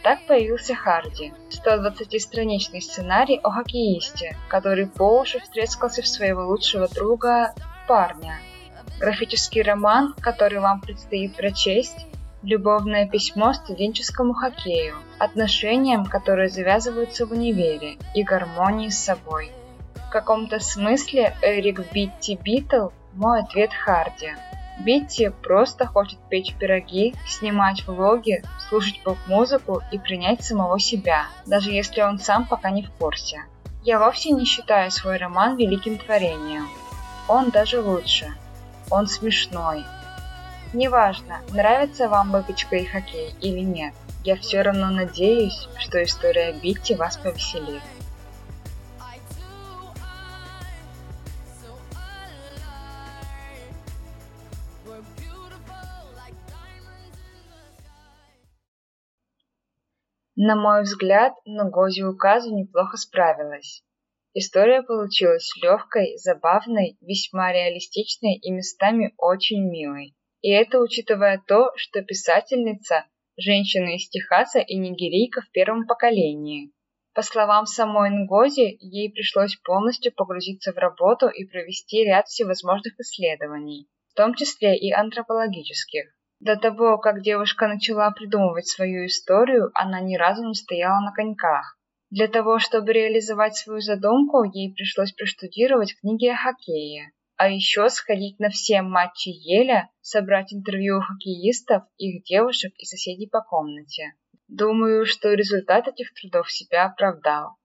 Так 0.05 0.25
появился 0.29 0.77
Харди, 0.77 1.33
120-страничный 1.51 2.81
сценарий 2.81 3.41
о 3.43 3.51
хоккеисте, 3.51 4.37
который 4.49 4.87
по 4.87 5.23
уши 5.23 5.41
втрескался 5.41 6.01
в 6.01 6.07
своего 6.07 6.47
лучшего 6.47 6.87
друга 6.87 7.55
парня– 7.89 8.39
Графический 8.99 9.63
роман, 9.63 10.15
который 10.21 10.59
вам 10.59 10.81
предстоит 10.81 11.37
прочесть, 11.37 12.07
любовное 12.43 13.07
письмо 13.07 13.53
студенческому 13.53 14.35
хоккею, 14.35 14.97
отношениям, 15.19 16.05
которые 16.05 16.49
завязываются 16.49 17.25
в 17.25 17.31
универе, 17.31 17.97
и 18.17 18.25
гармонии 18.25 18.89
с 18.89 18.99
собой. 18.99 19.53
В 19.95 20.11
каком-то 20.11 20.59
смысле 20.59 21.37
Эрик 21.43 21.93
Битти 21.93 22.37
Битл– 22.43 22.89
мой 23.15 23.41
ответ 23.41 23.71
Харди. 23.73 24.35
Битти 24.81 25.31
просто 25.43 25.87
хочет 25.87 26.19
печь 26.29 26.55
пироги, 26.55 27.15
снимать 27.27 27.87
влоги, 27.87 28.43
слушать 28.69 29.01
поп-музыку 29.05 29.83
и 29.93 29.99
принять 29.99 30.43
самого 30.43 30.81
себя, 30.81 31.27
даже 31.47 31.71
если 31.71 32.01
он 32.01 32.19
сам 32.19 32.47
пока 32.47 32.71
не 32.71 32.83
в 32.83 32.91
курсе. 32.93 33.43
Я 33.85 34.01
вовсе 34.01 34.31
не 34.31 34.45
считаю 34.45 34.91
свой 34.91 35.19
роман 35.19 35.57
великим 35.57 35.99
творением. 35.99 36.67
Он 37.29 37.51
даже 37.51 37.81
лучше– 37.81 38.33
он 38.91 39.07
смешной. 39.07 39.85
Неважно, 40.73 41.41
нравится 41.53 42.09
вам 42.09 42.31
выпечка 42.31 42.77
и 42.77 42.85
хоккей 42.85 43.35
или 43.41 43.61
нет, 43.61 43.95
я 44.25 44.37
все 44.37 44.63
равно 44.63 44.91
надеюсь, 44.91 45.69
что 45.79 46.03
история 46.03 46.53
Битти 46.53 46.95
вас 46.95 47.17
повеселит. 47.17 47.83
На 60.41 60.55
мой 60.55 60.83
взгляд, 60.83 61.33
Нагози 61.47 62.03
Указу 62.03 62.55
неплохо 62.55 62.97
справилась. 62.97 63.83
История 64.35 64.83
получилась 64.83 65.51
легкой, 65.63 66.17
забавной, 66.19 66.97
весьма 67.01 67.53
реалистичной 67.53 68.35
и 68.35 68.51
местами 68.51 69.15
очень 69.17 69.69
милой. 69.69 70.15
И 70.43 70.51
это 70.51 70.81
учитывая 70.81 71.43
то, 71.47 71.73
что 71.77 72.03
писательница– 72.03 73.07
женщина 73.37 73.97
из 73.97 74.09
Техаса 74.09 74.59
и 74.59 74.77
нигерийка 74.77 75.41
в 75.41 75.51
первом 75.51 75.87
поколении. 75.87 76.73
По 77.15 77.23
словам 77.23 77.67
самой 77.67 78.11
Нгози, 78.11 78.77
ей 78.81 79.11
пришлось 79.11 79.57
полностью 79.57 80.13
погрузиться 80.13 80.73
в 80.73 80.77
работу 80.77 81.29
и 81.29 81.47
провести 81.47 82.05
ряд 82.05 82.27
всевозможных 82.27 83.01
исследований, 83.01 83.89
в 84.13 84.15
том 84.15 84.35
числе 84.35 84.77
и 84.77 84.93
антропологических. 84.93 86.05
До 86.41 86.57
того, 86.57 86.99
как 86.99 87.23
девушка 87.23 87.67
начала 87.67 88.11
придумывать 88.13 88.69
свою 88.69 89.07
историю, 89.07 89.71
она 89.75 90.01
ни 90.01 90.17
разу 90.17 90.47
не 90.47 90.55
стояла 90.55 91.01
на 91.01 91.13
коньках. 91.13 91.78
Для 92.11 92.27
того, 92.27 92.59
чтобы 92.59 92.95
реализовать 92.95 93.57
свою 93.57 93.81
задумку, 93.81 94.43
ей 94.43 94.73
пришлось 94.73 95.13
проштудировать 95.13 95.95
книги 96.01 96.27
о 96.27 96.37
хоккее, 96.37 97.13
а 97.37 97.51
еще 97.51 97.89
сходить 97.91 98.39
на 98.41 98.49
все 98.49 98.81
матчи 98.81 99.29
Еля, 99.29 99.91
собрать 100.01 100.55
интервью 100.55 100.99
у 100.99 101.01
хоккеистов, 101.03 101.83
их 101.99 102.25
девушек 102.25 102.73
и 102.79 102.87
соседей 102.87 103.29
по 103.29 103.43
комнате. 103.43 104.15
Думаю, 104.49 105.05
что 105.05 105.35
результат 105.35 105.87
этих 105.87 106.15
трудов 106.15 106.51
себя 106.51 106.87
оправдал. 106.87 107.57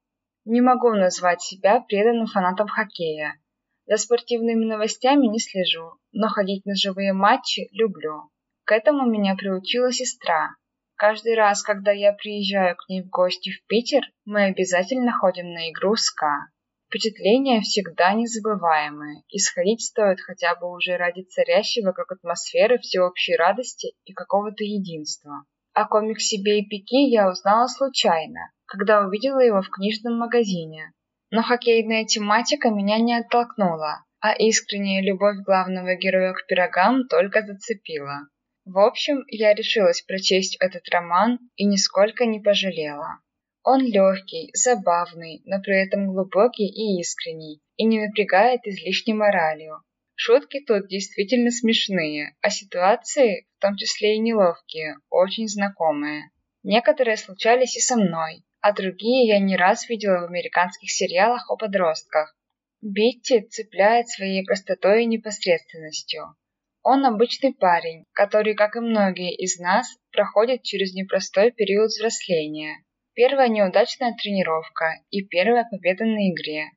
Не 0.43 0.59
могу 0.59 0.91
назвать 0.91 1.41
себя 1.41 1.79
преданным 1.79 2.27
фанатом 2.27 2.67
хоккея. 2.67 3.39
За 3.85 3.95
спортивными 3.95 4.65
новостями 4.65 5.27
не 5.27 5.39
слежу, 5.39 5.93
но 6.12 6.27
ходить 6.27 6.65
на 6.65 6.75
живые 6.75 7.13
матчи 7.13 7.69
люблю. 7.71 8.29
К 8.65 8.73
этому 8.73 9.09
меня 9.09 9.35
приучила 9.35 9.93
сестра, 9.93 10.50
Каждый 10.95 11.35
раз, 11.35 11.63
когда 11.63 11.91
я 11.91 12.13
приезжаю 12.13 12.75
к 12.75 12.88
ней 12.88 13.01
в 13.01 13.09
гости 13.09 13.50
в 13.51 13.65
Питер, 13.67 14.03
мы 14.25 14.45
обязательно 14.45 15.12
ходим 15.12 15.51
на 15.51 15.69
игру 15.71 15.95
СКА. 15.95 16.50
Впечатления 16.88 17.62
всегда 17.62 18.13
незабываемые, 18.13 19.23
и 19.27 19.39
сходить 19.39 19.81
стоит 19.81 20.21
хотя 20.21 20.55
бы 20.55 20.71
уже 20.71 20.95
ради 20.95 21.23
царящего 21.23 21.91
как 21.91 22.12
атмосферы 22.12 22.77
всеобщей 22.77 23.35
радости 23.35 23.95
и 24.05 24.13
какого-то 24.13 24.63
единства. 24.63 25.45
О 25.73 25.88
комиксе 25.88 26.38
«Бей 26.39 26.67
пики» 26.67 27.09
я 27.09 27.27
узнала 27.27 27.65
случайно, 27.65 28.51
когда 28.67 29.01
увидела 29.07 29.39
его 29.39 29.63
в 29.63 29.69
книжном 29.71 30.19
магазине. 30.19 30.93
Но 31.31 31.41
хоккейная 31.41 32.05
тематика 32.05 32.69
меня 32.69 33.00
не 33.00 33.17
оттолкнула, 33.17 34.05
а 34.19 34.33
искренняя 34.33 35.01
любовь 35.01 35.38
главного 35.43 35.95
героя 35.95 36.33
к 36.33 36.45
пирогам 36.45 37.07
только 37.07 37.41
зацепила. 37.41 38.27
В 38.65 38.79
общем, 38.79 39.25
я 39.27 39.53
решилась 39.53 40.01
прочесть 40.01 40.55
этот 40.62 40.88
роман 40.89 41.39
и 41.58 41.65
нисколько 41.65 42.25
не 42.25 42.39
пожалела. 42.39 43.20
Он 43.62 43.82
легкий, 43.82 44.51
забавный, 44.53 45.41
но 45.46 45.62
при 45.62 45.84
этом 45.84 46.08
глубокий 46.08 46.67
и 46.67 47.00
искренний, 47.01 47.62
и 47.75 47.86
не 47.86 48.05
напрягает 48.05 48.62
излишней 48.65 49.13
моралью. 49.13 49.84
Шутки 50.15 50.62
тут 50.62 50.88
действительно 50.88 51.51
смешные, 51.51 52.38
а 52.41 52.50
ситуации, 52.50 53.48
в 53.58 53.62
том 53.62 53.75
числе 53.75 54.15
и 54.15 54.20
неловкие, 54.20 54.98
очень 55.10 55.48
знакомые. 55.48 56.32
Некоторые 56.63 57.17
случались 57.17 57.75
и 57.75 57.82
со 57.82 57.98
мной, 57.98 58.43
а 58.62 58.72
другие 58.72 59.27
я 59.27 59.39
не 59.39 59.58
раз 59.58 59.89
видела 59.89 60.20
в 60.20 60.29
американских 60.29 60.89
сериалах 60.89 61.50
о 61.50 61.58
подростках. 61.58 62.34
Битти 62.82 63.41
цепляет 63.41 64.08
своей 64.08 64.46
простотой 64.46 65.03
и 65.03 65.08
непосредственностью. 65.08 66.36
Он 66.83 67.05
обычный 67.05 67.53
парень, 67.53 68.03
который, 68.11 68.55
как 68.55 68.75
и 68.75 68.81
многие 68.81 69.33
из 69.33 69.57
нас, 69.57 69.87
проходит 70.11 70.63
через 70.63 70.93
непростой 70.93 71.51
период 71.51 71.87
взросления. 71.87 72.83
Первая 73.13 73.47
неудачная 73.47 74.13
тренировка 74.21 74.95
и 75.09 75.23
первая 75.23 75.65
победа 75.71 76.03
на 76.03 76.29
игре. 76.29 76.71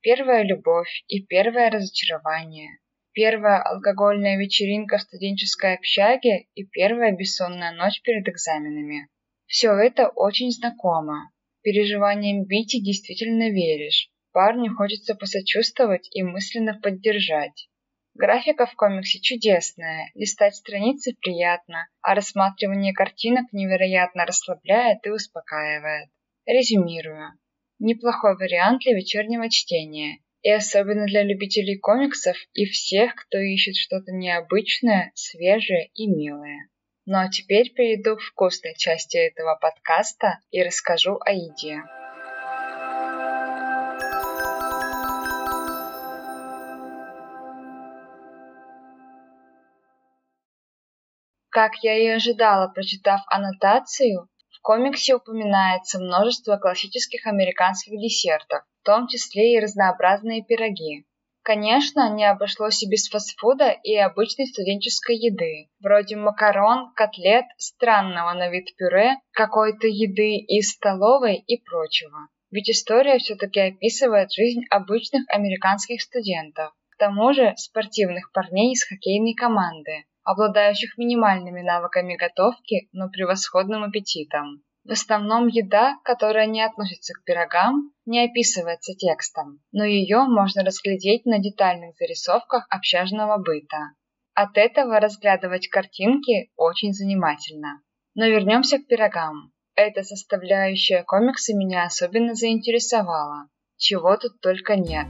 Первая 0.00 0.42
любовь 0.42 1.04
и 1.06 1.24
первое 1.24 1.70
разочарование. 1.70 2.78
Первая 3.12 3.62
алкогольная 3.62 4.38
вечеринка 4.38 4.98
в 4.98 5.02
студенческой 5.02 5.74
общаге 5.74 6.46
и 6.54 6.64
первая 6.64 7.12
бессонная 7.12 7.70
ночь 7.70 8.02
перед 8.02 8.26
экзаменами. 8.28 9.08
Все 9.46 9.72
это 9.72 10.08
очень 10.08 10.50
знакомо. 10.50 11.30
Переживаниям 11.62 12.44
Бити 12.44 12.80
действительно 12.80 13.50
веришь. 13.50 14.10
Парню 14.32 14.74
хочется 14.74 15.14
посочувствовать 15.14 16.08
и 16.12 16.24
мысленно 16.24 16.76
поддержать. 16.80 17.68
Графика 18.18 18.66
в 18.66 18.74
комиксе 18.74 19.20
чудесная, 19.20 20.10
листать 20.16 20.56
страницы 20.56 21.14
приятно, 21.20 21.86
а 22.02 22.16
рассматривание 22.16 22.92
картинок 22.92 23.52
невероятно 23.52 24.26
расслабляет 24.26 25.06
и 25.06 25.10
успокаивает. 25.10 26.08
Резюмирую. 26.44 27.38
Неплохой 27.78 28.36
вариант 28.36 28.82
для 28.82 28.96
вечернего 28.96 29.48
чтения, 29.48 30.18
и 30.42 30.50
особенно 30.50 31.06
для 31.06 31.22
любителей 31.22 31.78
комиксов 31.78 32.36
и 32.54 32.64
всех, 32.64 33.14
кто 33.14 33.38
ищет 33.38 33.76
что-то 33.76 34.10
необычное, 34.10 35.12
свежее 35.14 35.90
и 35.94 36.08
милое. 36.08 36.68
Ну 37.06 37.18
а 37.18 37.28
теперь 37.28 37.72
перейду 37.72 38.16
к 38.16 38.22
вкусной 38.22 38.74
части 38.76 39.16
этого 39.16 39.56
подкаста 39.60 40.40
и 40.50 40.60
расскажу 40.64 41.20
о 41.24 41.30
еде. 41.30 41.84
Как 51.60 51.82
я 51.82 51.98
и 51.98 52.06
ожидала, 52.06 52.68
прочитав 52.68 53.20
аннотацию, 53.26 54.28
в 54.48 54.60
комиксе 54.62 55.16
упоминается 55.16 55.98
множество 55.98 56.56
классических 56.56 57.26
американских 57.26 57.98
десертов, 57.98 58.62
в 58.80 58.84
том 58.84 59.08
числе 59.08 59.54
и 59.54 59.58
разнообразные 59.58 60.44
пироги. 60.44 61.04
Конечно, 61.42 62.14
не 62.14 62.24
обошлось 62.30 62.84
и 62.84 62.88
без 62.88 63.08
фастфуда 63.08 63.70
и 63.70 63.96
обычной 63.96 64.46
студенческой 64.46 65.16
еды, 65.16 65.68
вроде 65.80 66.14
макарон, 66.14 66.92
котлет, 66.94 67.46
странного 67.56 68.34
на 68.34 68.50
вид 68.50 68.76
пюре, 68.76 69.16
какой-то 69.32 69.88
еды 69.88 70.36
из 70.36 70.70
столовой 70.70 71.42
и 71.44 71.60
прочего. 71.60 72.28
Ведь 72.52 72.70
история 72.70 73.18
все-таки 73.18 73.58
описывает 73.58 74.30
жизнь 74.30 74.62
обычных 74.70 75.24
американских 75.26 76.02
студентов, 76.02 76.72
к 76.90 76.98
тому 76.98 77.32
же 77.32 77.54
спортивных 77.56 78.30
парней 78.30 78.74
из 78.74 78.84
хоккейной 78.84 79.34
команды, 79.34 80.04
обладающих 80.28 80.98
минимальными 80.98 81.62
навыками 81.62 82.14
готовки, 82.14 82.90
но 82.92 83.08
превосходным 83.08 83.84
аппетитом. 83.84 84.62
В 84.84 84.92
основном 84.92 85.46
еда, 85.46 85.96
которая 86.04 86.46
не 86.46 86.60
относится 86.60 87.14
к 87.14 87.24
пирогам, 87.24 87.92
не 88.04 88.26
описывается 88.26 88.92
текстом, 88.92 89.60
но 89.72 89.84
ее 89.84 90.24
можно 90.24 90.64
разглядеть 90.64 91.24
на 91.24 91.38
детальных 91.38 91.96
зарисовках 91.96 92.66
общажного 92.68 93.38
быта. 93.38 93.92
От 94.34 94.58
этого 94.58 95.00
разглядывать 95.00 95.68
картинки 95.68 96.50
очень 96.56 96.92
занимательно. 96.92 97.80
Но 98.14 98.26
вернемся 98.26 98.78
к 98.78 98.86
пирогам. 98.86 99.52
Эта 99.76 100.02
составляющая 100.02 101.04
комикса 101.04 101.56
меня 101.56 101.84
особенно 101.84 102.34
заинтересовала. 102.34 103.48
Чего 103.78 104.14
тут 104.18 104.40
только 104.42 104.76
нет. 104.76 105.06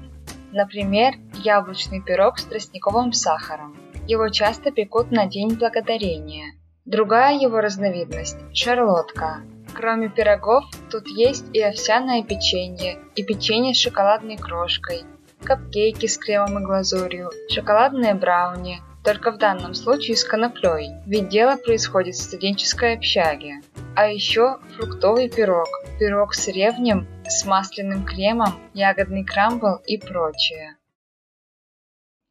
Например, 0.52 1.14
яблочный 1.42 2.02
пирог 2.04 2.38
с 2.38 2.44
тростниковым 2.44 3.12
сахаром– 3.12 3.76
его 4.08 4.30
часто 4.30 4.70
пекут 4.70 5.10
на 5.10 5.26
День 5.26 5.54
Благодарения. 5.58 6.54
Другая 6.86 7.38
его 7.38 7.60
разновидность– 7.60 8.38
шарлотка. 8.54 9.42
Кроме 9.74 10.08
пирогов, 10.08 10.64
тут 10.90 11.06
есть 11.08 11.44
и 11.52 11.60
овсяное 11.60 12.22
печенье, 12.22 12.98
и 13.14 13.22
печенье 13.22 13.74
с 13.74 13.78
шоколадной 13.78 14.38
крошкой, 14.38 15.04
капкейки 15.44 16.06
с 16.06 16.16
кремом 16.16 16.62
и 16.62 16.64
глазурью, 16.64 17.30
шоколадные 17.50 18.14
брауни, 18.14 18.80
только 19.04 19.30
в 19.30 19.36
данном 19.36 19.74
случае 19.74 20.16
с 20.16 20.24
коноплей, 20.24 20.90
ведь 21.04 21.28
дело 21.28 21.56
происходит 21.56 22.14
в 22.14 22.22
студенческой 22.22 22.94
общаге. 22.94 23.60
А 23.94 24.06
еще 24.06 24.56
фруктовый 24.74 25.28
пирог, 25.28 25.68
пирог 25.98 26.32
с 26.32 26.48
ревнем, 26.48 27.06
с 27.26 27.44
масляным 27.44 28.06
кремом, 28.06 28.58
ягодный 28.72 29.24
крамбл 29.24 29.82
и 29.86 29.98
прочее. 29.98 30.77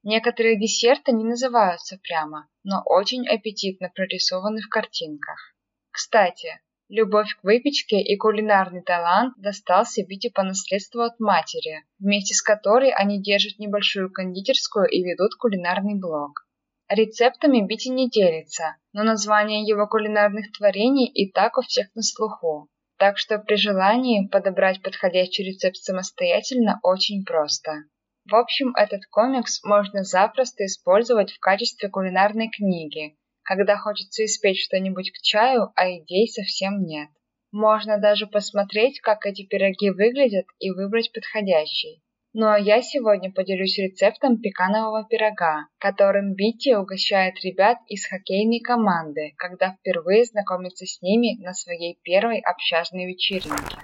Некоторые 0.10 0.58
десерты 0.58 1.12
не 1.12 1.26
называются 1.26 2.00
прямо, 2.02 2.48
но 2.64 2.82
очень 2.86 3.28
аппетитно 3.28 3.92
прорисованы 3.94 4.62
в 4.62 4.70
картинках. 4.70 5.54
Кстати, 5.92 6.62
любовь 6.88 7.36
к 7.36 7.44
выпечке 7.44 8.00
и 8.02 8.16
кулинарный 8.16 8.82
талант 8.82 9.34
достался 9.36 10.04
Вите 10.04 10.32
по 10.34 10.44
наследству 10.44 11.02
от 11.02 11.20
матери, 11.20 11.84
вместе 12.00 12.36
с 12.36 12.42
которой 12.42 12.92
они 12.92 13.22
держат 13.22 13.60
небольшую 13.60 14.10
кондитерскую 14.10 14.88
и 14.88 15.04
ведут 15.04 15.36
кулинарный 15.36 16.00
блог. 16.00 16.48
Рецептами 16.88 17.68
Вити 17.68 17.90
не 17.90 18.10
делится, 18.10 18.78
но 18.94 19.04
название 19.04 19.68
его 19.68 19.88
кулинарных 19.88 20.54
творений 20.58 21.08
и 21.08 21.30
так 21.30 21.58
у 21.58 21.62
всех 21.64 21.94
на 21.96 22.02
слуху. 22.02 22.70
Так 22.98 23.18
что 23.18 23.40
при 23.40 23.56
желании 23.56 24.26
подобрать 24.26 24.82
подходящий 24.82 25.44
рецепт 25.44 25.76
самостоятельно 25.76 26.80
очень 26.82 27.26
просто. 27.26 27.84
В 28.30 28.36
общем, 28.36 28.74
этот 28.76 29.06
комикс 29.06 29.64
можно 29.64 30.04
запросто 30.04 30.66
использовать 30.66 31.32
в 31.32 31.40
качестве 31.40 31.88
кулинарной 31.88 32.50
книги, 32.50 33.16
когда 33.42 33.78
хочется 33.78 34.26
испечь 34.26 34.66
что-нибудь 34.66 35.12
к 35.12 35.22
чаю, 35.22 35.72
а 35.78 35.90
идей 35.92 36.28
совсем 36.28 36.84
нет. 36.84 37.08
Можно 37.54 37.98
даже 37.98 38.28
посмотреть, 38.28 39.00
как 39.00 39.26
эти 39.26 39.46
пироги 39.46 39.92
выглядят 39.92 40.46
и 40.60 40.72
выбрать 40.72 41.14
подходящий. 41.14 42.04
Ну 42.34 42.48
а 42.48 42.60
я 42.60 42.82
сегодня 42.82 43.32
поделюсь 43.32 43.78
рецептом 43.78 44.42
пеканового 44.42 45.08
пирога, 45.10 45.68
которым 45.78 46.34
Бити 46.34 46.76
угощает 46.76 47.36
ребят 47.46 47.78
из 47.88 48.06
хоккейной 48.06 48.60
команды, 48.60 49.36
когда 49.38 49.72
впервые 49.72 50.26
знакомится 50.26 50.86
с 50.86 51.02
ними 51.02 51.42
на 51.42 51.54
своей 51.54 51.98
первой 52.04 52.42
общажной 52.42 53.06
вечеринке. 53.06 53.78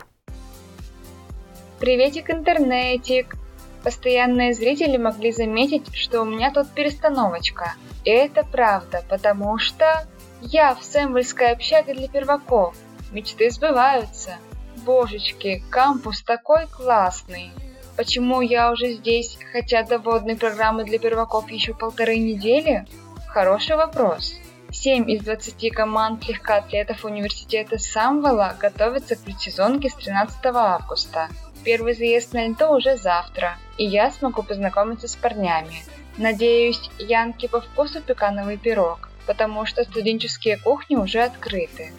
Приветик, 1.80 2.30
интернетик! 2.30 3.38
Постоянные 3.84 4.54
зрители 4.54 4.96
могли 4.96 5.34
заметить, 5.34 5.94
что 5.94 6.22
у 6.22 6.26
меня 6.26 6.52
тут 6.52 6.70
перестановочка. 6.70 7.74
И 8.06 8.10
это 8.10 8.46
правда, 8.46 9.04
потому 9.10 9.58
что 9.58 10.08
я 10.42 10.74
в 10.74 10.84
Сэмвельской 10.84 11.52
общаге 11.52 11.94
для 11.94 12.08
перваков. 12.08 12.76
Мечты 13.12 13.50
сбываются. 13.52 14.38
Божечки, 14.86 15.64
кампус 15.70 16.24
такой 16.24 16.68
классный. 16.68 17.52
Почему 17.98 18.42
я 18.42 18.72
уже 18.72 18.94
здесь, 18.94 19.38
хотя 19.52 19.84
до 19.84 20.00
водной 20.00 20.36
программы 20.36 20.84
для 20.86 20.98
перваков 20.98 21.52
еще 21.52 21.74
полторы 21.74 22.18
недели? 22.18 22.86
Хороший 23.28 23.76
вопрос. 23.76 24.34
7 24.72 25.10
из 25.12 25.24
20 25.24 25.72
команд 25.72 26.28
легкоатлетов 26.28 27.06
университета 27.06 27.78
Самвела 27.78 28.56
готовятся 28.60 29.16
к 29.16 29.20
предсезонке 29.20 29.90
с 29.90 29.94
13 29.94 30.38
августа. 30.46 31.30
Первый 31.64 31.94
заезд 31.94 32.34
на 32.34 32.48
льду 32.48 32.76
уже 32.76 32.98
завтра, 32.98 33.58
и 33.78 33.86
я 33.86 34.12
смогу 34.12 34.44
познакомиться 34.44 35.08
с 35.08 35.16
парнями. 35.16 35.84
Надеюсь, 36.18 36.90
Янке 37.00 37.48
по 37.48 37.62
вкусу 37.62 38.02
пекановый 38.02 38.58
пирог, 38.58 39.10
потому 39.26 39.66
что 39.66 39.84
студенческие 39.84 40.58
кухни 40.58 40.98
уже 40.98 41.22
открыты. 41.22 41.94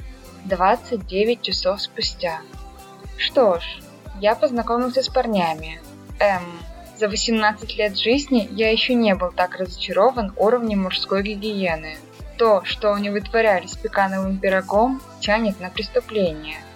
29 0.44 1.40
часов 1.40 1.81
спустя. 1.81 2.40
Что 3.16 3.59
ж, 3.59 3.64
я 4.20 4.35
познакомился 4.35 5.03
с 5.03 5.09
парнями. 5.09 5.81
Эм, 6.20 6.61
за 6.98 7.09
18 7.09 7.77
лет 7.77 7.98
жизни 7.98 8.46
я 8.53 8.70
еще 8.70 8.94
не 8.94 9.14
был 9.14 9.33
так 9.33 9.57
разочарован 9.57 10.35
уровнем 10.37 10.83
мужской 10.83 11.22
гигиены. 11.22 11.96
То, 12.37 12.62
что 12.64 12.92
они 12.92 13.09
вытворяли 13.09 13.66
с 13.66 13.77
пекановым 13.77 14.37
пирогом, 14.38 15.00
тянет 15.20 15.59
на 15.61 15.70
преступление– 15.70 16.59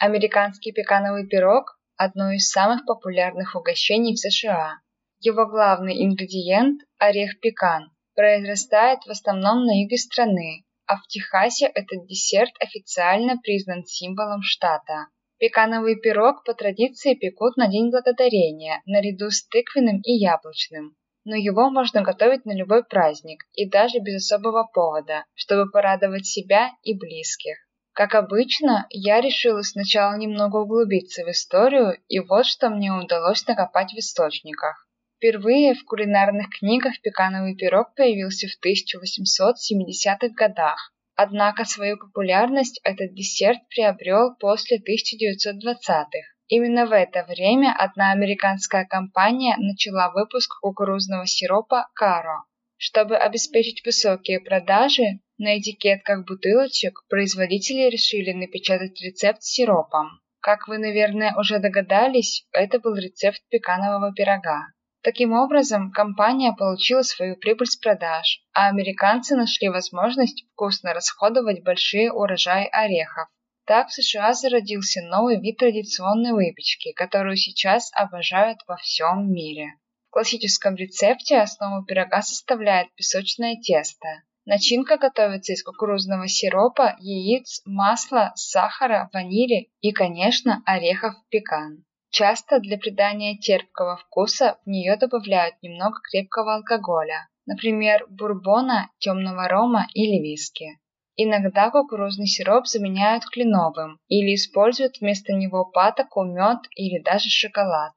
Американский 0.00 0.70
пекановый 0.70 1.26
пирог– 1.26 1.76
одно 1.96 2.30
из 2.30 2.48
самых 2.48 2.86
популярных 2.86 3.56
угощений 3.56 4.14
в 4.14 4.18
США. 4.20 4.78
Его 5.18 5.46
главный 5.46 6.04
ингредиент– 6.04 6.82
орех 6.98 7.40
пекан, 7.40 7.90
произрастает 8.14 9.00
в 9.04 9.10
основном 9.10 9.64
на 9.64 9.82
юге 9.82 9.96
страны, 9.96 10.62
а 10.86 10.98
в 10.98 11.08
Техасе 11.08 11.66
этот 11.66 12.06
десерт 12.06 12.52
официально 12.60 13.38
признан 13.38 13.84
символом 13.86 14.42
штата. 14.42 15.08
Пекановый 15.38 15.96
пирог 15.96 16.44
по 16.44 16.54
традиции 16.54 17.14
пекут 17.14 17.56
на 17.56 17.66
День 17.66 17.90
Благодарения, 17.90 18.82
наряду 18.86 19.30
с 19.30 19.48
тыквенным 19.48 20.00
и 20.02 20.12
яблочным. 20.12 20.94
Но 21.24 21.34
его 21.34 21.70
можно 21.70 22.02
готовить 22.02 22.44
на 22.44 22.54
любой 22.54 22.84
праздник 22.84 23.42
и 23.52 23.68
даже 23.68 23.98
без 23.98 24.24
особого 24.24 24.62
повода, 24.72 25.24
чтобы 25.34 25.68
порадовать 25.68 26.24
себя 26.24 26.70
и 26.84 26.96
близких. 26.96 27.67
Как 27.98 28.14
обычно, 28.14 28.86
я 28.90 29.20
решила 29.20 29.62
сначала 29.62 30.16
немного 30.16 30.58
углубиться 30.58 31.24
в 31.24 31.30
историю, 31.32 31.98
и 32.06 32.20
вот 32.20 32.46
что 32.46 32.70
мне 32.70 32.92
удалось 32.92 33.44
накопать 33.44 33.92
в 33.92 33.98
источниках. 33.98 34.86
Впервые 35.16 35.74
в 35.74 35.84
кулинарных 35.84 36.46
книгах 36.60 37.00
пекановый 37.02 37.56
пирог 37.56 37.96
появился 37.96 38.46
в 38.46 38.64
1870-х 38.64 40.28
годах. 40.28 40.92
Однако 41.16 41.64
свою 41.64 41.98
популярность 41.98 42.80
этот 42.84 43.14
десерт 43.14 43.58
приобрел 43.68 44.36
после 44.36 44.78
1920-х. 44.78 46.06
Именно 46.46 46.86
в 46.86 46.92
это 46.92 47.24
время 47.24 47.74
одна 47.76 48.12
американская 48.12 48.84
компания 48.84 49.56
начала 49.58 50.12
выпуск 50.12 50.60
кукурузного 50.60 51.26
сиропа 51.26 51.88
Каро. 51.96 52.44
Чтобы 52.76 53.16
обеспечить 53.16 53.84
высокие 53.84 54.38
продажи, 54.38 55.18
на 55.38 55.58
этикетках 55.58 56.26
бутылочек 56.26 57.04
производители 57.08 57.88
решили 57.88 58.32
напечатать 58.32 59.00
рецепт 59.00 59.42
с 59.42 59.52
сиропом. 59.52 60.20
Как 60.40 60.68
вы, 60.68 60.78
наверное, 60.78 61.34
уже 61.36 61.58
догадались, 61.58 62.46
это 62.52 62.80
был 62.80 62.96
рецепт 62.96 63.40
пеканового 63.48 64.12
пирога. 64.12 64.66
Таким 65.02 65.32
образом, 65.32 65.92
компания 65.92 66.52
получила 66.52 67.02
свою 67.02 67.36
прибыль 67.36 67.68
с 67.68 67.76
продаж, 67.76 68.42
а 68.52 68.68
американцы 68.68 69.36
нашли 69.36 69.68
возможность 69.68 70.44
вкусно 70.52 70.92
расходовать 70.92 71.62
большие 71.62 72.12
урожаи 72.12 72.68
орехов. 72.72 73.28
Так 73.64 73.88
в 73.88 73.92
США 73.92 74.34
зародился 74.34 75.02
новый 75.02 75.40
вид 75.40 75.58
традиционной 75.58 76.32
выпечки, 76.32 76.92
которую 76.92 77.36
сейчас 77.36 77.90
обожают 77.94 78.58
во 78.66 78.76
всем 78.76 79.32
мире. 79.32 79.74
В 80.08 80.10
классическом 80.10 80.74
рецепте 80.74 81.38
основу 81.38 81.84
пирога 81.84 82.22
составляет 82.22 82.92
песочное 82.94 83.56
тесто. 83.56 84.08
Начинка 84.50 84.96
готовится 84.96 85.52
из 85.52 85.62
кукурузного 85.62 86.26
сиропа, 86.26 86.96
яиц, 87.00 87.60
масла, 87.66 88.32
сахара, 88.34 89.10
ванили 89.12 89.68
и, 89.82 89.92
конечно, 89.92 90.62
орехов 90.64 91.12
пекан. 91.28 91.84
Часто 92.08 92.58
для 92.58 92.78
придания 92.78 93.36
терпкого 93.36 93.98
вкуса 93.98 94.56
в 94.64 94.70
нее 94.70 94.96
добавляют 94.96 95.56
немного 95.60 96.00
крепкого 96.00 96.54
алкоголя, 96.54 97.28
например, 97.44 98.06
бурбона, 98.08 98.90
темного 99.00 99.48
рома 99.48 99.86
или 99.92 100.16
виски. 100.18 100.78
Иногда 101.14 101.70
кукурузный 101.70 102.26
сироп 102.26 102.66
заменяют 102.66 103.26
кленовым 103.26 103.98
или 104.08 104.34
используют 104.34 105.02
вместо 105.02 105.34
него 105.34 105.66
патоку, 105.66 106.24
мед 106.24 106.60
или 106.74 107.02
даже 107.02 107.28
шоколад. 107.28 107.92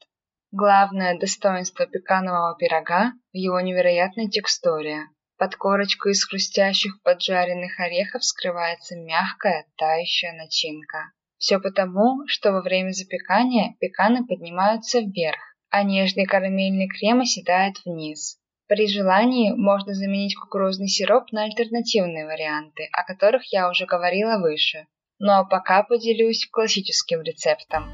Главное 0.51 1.17
достоинство 1.17 1.85
пеканового 1.85 2.57
пирога 2.57 3.13
в 3.31 3.37
его 3.37 3.61
невероятной 3.61 4.27
текстуре. 4.27 5.05
Под 5.41 5.55
корочкой 5.55 6.11
из 6.11 6.23
хрустящих 6.23 7.01
поджаренных 7.01 7.79
орехов 7.79 8.23
скрывается 8.23 8.95
мягкая, 8.95 9.65
тающая 9.75 10.33
начинка. 10.33 11.13
Все 11.39 11.59
потому, 11.59 12.27
что 12.27 12.51
во 12.51 12.61
время 12.61 12.91
запекания 12.91 13.73
пеканы 13.79 14.23
поднимаются 14.23 14.99
вверх, 14.99 15.39
а 15.71 15.81
нежный 15.81 16.27
карамельный 16.27 16.87
крем 16.87 17.21
оседает 17.21 17.83
вниз. 17.83 18.37
При 18.67 18.85
желании 18.87 19.51
можно 19.51 19.95
заменить 19.95 20.35
кукурузный 20.35 20.87
сироп 20.87 21.31
на 21.31 21.45
альтернативные 21.45 22.27
варианты, 22.27 22.87
о 22.93 23.03
которых 23.03 23.51
я 23.51 23.67
уже 23.67 23.87
говорила 23.87 24.37
выше. 24.37 24.85
Ну 25.17 25.31
а 25.31 25.43
пока 25.43 25.81
поделюсь 25.81 26.47
классическим 26.51 27.23
рецептом. 27.23 27.89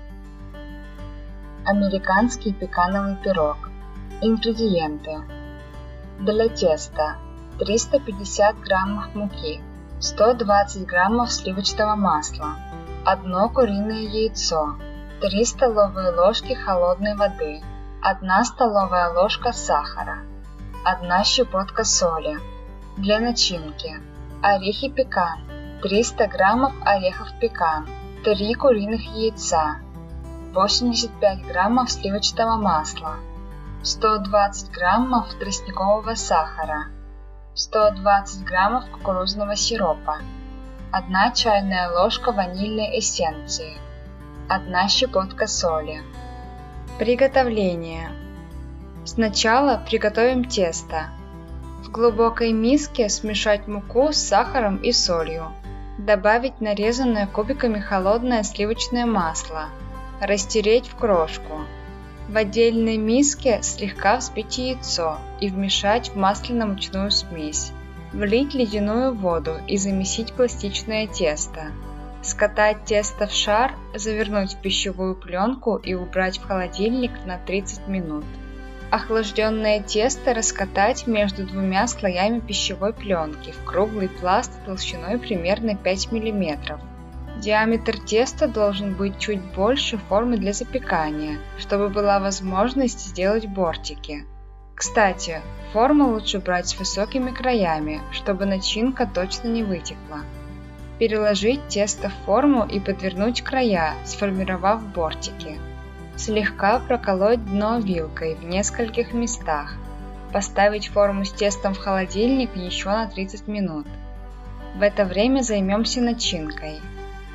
Американский 1.66 2.52
пекановый 2.54 3.16
пирог. 3.24 3.70
Ингредиенты. 4.22 5.22
Для 6.20 6.50
теста 6.50 7.16
350 7.60 8.60
граммов 8.60 9.16
муки, 9.16 9.62
120 10.00 10.86
граммов 10.86 11.32
сливочного 11.32 11.96
масла, 11.96 12.56
одно 13.04 13.50
куриное 13.50 14.04
яйцо, 14.04 14.76
3 15.22 15.46
столовые 15.46 16.12
ложки 16.12 16.54
холодной 16.54 17.16
воды, 17.16 17.64
1 18.04 18.46
столовая 18.46 19.10
ложка 19.10 19.54
сахара, 19.54 20.20
1 20.86 21.24
щепотка 21.24 21.84
соли. 21.84 22.38
Для 22.96 23.20
начинки 23.20 24.00
орехи 24.44 24.90
пекан, 24.90 25.40
300 25.82 26.28
граммов 26.28 26.74
орехов 26.86 27.28
пекан, 27.40 27.88
3 28.24 28.54
куриных 28.54 29.02
яйца, 29.16 29.78
85 30.54 31.48
граммов 31.48 31.92
сливочного 31.92 32.58
масла, 32.58 33.16
120 33.82 34.72
граммов 34.72 35.34
тростникового 35.40 36.14
сахара, 36.14 36.88
120 37.58 38.44
граммов 38.44 38.86
кукурузного 38.92 39.56
сиропа, 39.56 40.20
1 40.92 41.34
чайная 41.34 41.90
ложка 41.90 42.32
ванильной 42.32 43.00
эссенции, 43.00 43.74
1 44.48 44.88
щепотка 44.90 45.48
соли. 45.48 46.04
Приготовление. 47.00 48.12
Сначала 49.06 49.82
приготовим 49.90 50.46
тесто. 50.46 51.08
В 51.84 51.90
глубокой 51.90 52.52
миске 52.52 53.10
смешать 53.10 53.68
муку 53.68 54.12
с 54.12 54.18
сахаром 54.18 54.78
и 54.78 54.92
солью. 54.92 55.52
Добавить 55.98 56.62
нарезанное 56.62 57.26
кубиками 57.26 57.80
холодное 57.80 58.44
сливочное 58.44 59.08
масло. 59.08 59.70
Растереть 60.22 60.88
в 60.88 60.96
крошку. 60.96 61.62
В 62.28 62.36
отдельной 62.36 62.98
миске 62.98 63.60
слегка 63.62 64.18
взбить 64.18 64.58
яйцо 64.58 65.18
и 65.40 65.48
вмешать 65.48 66.10
в 66.10 66.18
масляно-мучную 66.18 67.10
смесь. 67.10 67.72
Влить 68.12 68.54
ледяную 68.54 69.14
воду 69.14 69.56
и 69.66 69.78
замесить 69.78 70.34
пластичное 70.34 71.08
тесто. 71.08 71.72
Скатать 72.22 72.84
тесто 72.84 73.28
в 73.28 73.32
шар, 73.32 73.76
завернуть 73.96 74.56
в 74.56 74.62
пищевую 74.62 75.16
пленку 75.16 75.78
и 75.78 75.94
убрать 75.94 76.40
в 76.40 76.46
холодильник 76.46 77.12
на 77.26 77.38
30 77.38 77.88
минут. 77.88 78.26
Охлажденное 78.92 79.82
тесто 79.82 80.34
раскатать 80.34 81.08
между 81.08 81.46
двумя 81.46 81.88
слоями 81.88 82.42
пищевой 82.42 82.92
пленки 82.92 83.52
в 83.52 83.64
круглый 83.64 84.10
пласт 84.10 84.52
толщиной 84.66 85.18
примерно 85.18 85.78
5 85.78 86.12
мм. 86.12 86.80
Диаметр 87.42 88.00
теста 88.00 88.48
должен 88.48 88.96
быть 88.96 89.20
чуть 89.20 89.42
больше 89.54 90.00
формы 90.00 90.38
для 90.38 90.54
запекания, 90.54 91.38
чтобы 91.60 91.90
была 91.90 92.20
возможность 92.20 93.00
сделать 93.00 93.46
бортики. 93.46 94.26
Кстати, 94.74 95.42
форму 95.72 96.08
лучше 96.14 96.40
брать 96.40 96.70
с 96.70 96.80
высокими 96.80 97.30
краями, 97.30 98.02
чтобы 98.12 98.46
начинка 98.46 99.06
точно 99.06 99.50
не 99.50 99.62
вытекла. 99.62 100.22
Переложить 100.98 101.68
тесто 101.68 102.10
в 102.10 102.26
форму 102.26 102.66
и 102.66 102.80
подвернуть 102.80 103.44
края, 103.44 103.94
сформировав 104.04 104.82
бортики. 104.88 105.60
Слегка 106.16 106.80
проколоть 106.80 107.46
дно 107.46 107.78
вилкой 107.78 108.34
в 108.34 108.46
нескольких 108.46 109.14
местах. 109.14 109.76
Поставить 110.34 110.88
форму 110.88 111.24
с 111.24 111.32
тестом 111.32 111.76
в 111.76 111.78
холодильник 111.78 112.56
еще 112.56 112.90
на 112.90 113.08
30 113.08 113.48
минут. 113.48 113.86
В 114.76 114.82
это 114.82 115.06
время 115.06 115.42
займемся 115.44 116.02
начинкой. 116.02 116.82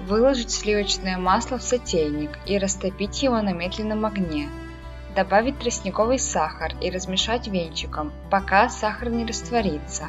Выложить 0.06 0.50
сливочное 0.50 1.16
масло 1.16 1.58
в 1.58 1.62
сотейник 1.62 2.38
и 2.46 2.58
растопить 2.58 3.22
его 3.22 3.40
на 3.40 3.52
медленном 3.52 4.04
огне– 4.04 4.48
Добавить 5.14 5.58
тростниковый 5.58 6.18
сахар 6.18 6.72
и 6.80 6.90
размешать 6.90 7.46
венчиком, 7.46 8.12
пока 8.30 8.70
сахар 8.70 9.10
не 9.10 9.26
растворится. 9.26 10.06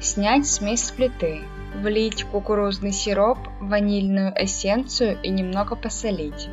Снять 0.00 0.46
смесь 0.46 0.84
с 0.84 0.92
плиты, 0.92 1.40
влить 1.74 2.22
кукурузный 2.22 2.92
сироп, 2.92 3.38
ванильную 3.60 4.32
эссенцию 4.36 5.18
и 5.20 5.30
немного 5.30 5.74
посолить. 5.74 6.48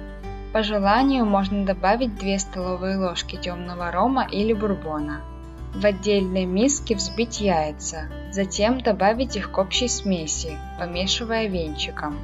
По 0.53 0.63
желанию 0.63 1.25
можно 1.25 1.63
добавить 1.63 2.15
2 2.15 2.39
столовые 2.39 2.97
ложки 2.97 3.35
темного 3.35 3.91
рома 3.91 4.27
или 4.29 4.53
бурбона. 4.53 5.21
В 5.75 5.85
отдельной 5.85 6.45
миске 6.45 6.95
взбить 6.95 7.41
яйца, 7.41 8.07
затем 8.31 8.81
добавить 8.81 9.35
их 9.35 9.51
к 9.51 9.57
общей 9.59 9.87
смеси, 9.87 10.57
помешивая 10.79 11.47
венчиком. 11.47 12.17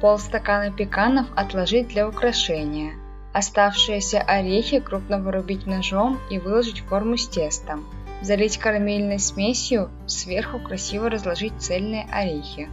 Полстакана 0.00 0.72
пеканов 0.72 1.26
отложить 1.36 1.88
для 1.88 2.08
украшения– 2.08 2.94
Оставшиеся 3.32 4.20
орехи 4.20 4.80
крупно 4.80 5.18
вырубить 5.18 5.66
ножом 5.66 6.18
и 6.30 6.38
выложить 6.38 6.80
в 6.80 6.86
форму 6.86 7.16
с 7.16 7.28
тестом. 7.28 7.86
Залить 8.22 8.58
карамельной 8.58 9.20
смесью, 9.20 9.88
сверху 10.06 10.58
красиво 10.58 11.08
разложить 11.08 11.52
цельные 11.60 12.08
орехи. 12.12 12.68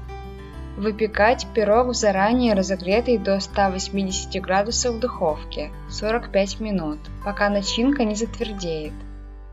Выпекать 0.76 1.48
пирог 1.54 1.88
в 1.88 1.94
заранее 1.94 2.54
разогретой 2.54 3.18
до 3.18 3.40
180 3.40 4.42
градусов 4.42 5.00
духовке 5.00 5.72
45 5.90 6.60
минут, 6.60 7.00
пока 7.24 7.50
начинка 7.50 8.04
не 8.04 8.16
затвердеет. 8.16 8.94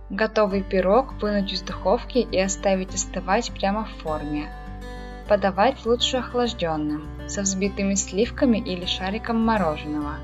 Готовый 0.09 0.63
пирог 0.63 1.13
вынуть 1.21 1.53
из 1.53 1.63
духовки 1.63 2.19
и 2.19 2.39
оставить 2.39 2.95
остывать 2.95 3.53
прямо 3.53 3.85
в 3.85 4.03
форме. 4.03 4.49
Подавать 5.29 5.87
лучше 5.87 6.19
охлажденным, 6.19 7.29
со 7.29 7.41
взбитыми 7.41 7.95
сливками 7.95 8.59
или 8.59 8.85
шариком 8.85 9.41
мороженого. 9.41 10.19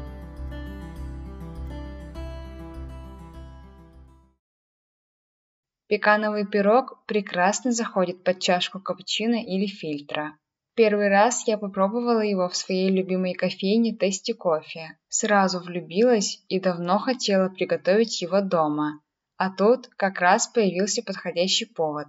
Пекановый 5.88 6.46
пирог 6.46 7.02
прекрасно 7.06 7.72
заходит 7.72 8.22
под 8.22 8.40
чашку 8.40 8.78
капучино 8.78 9.42
или 9.42 9.66
фильтра. 9.66 10.36
Первый 10.76 11.08
раз 11.08 11.48
я 11.48 11.56
попробовала 11.56 12.20
его 12.20 12.48
в 12.48 12.54
своей 12.54 12.90
любимой 12.90 13.32
кофейне 13.32 13.96
Тести 13.96 14.32
Кофе. 14.32 14.98
Сразу 15.08 15.60
влюбилась 15.60 16.44
и 16.48 16.60
давно 16.60 16.98
хотела 16.98 17.48
приготовить 17.48 18.20
его 18.20 18.40
дома. 18.40 19.00
А 19.38 19.50
тут 19.50 19.88
как 19.96 20.20
раз 20.20 20.46
появился 20.46 21.02
подходящий 21.02 21.64
повод. 21.64 22.06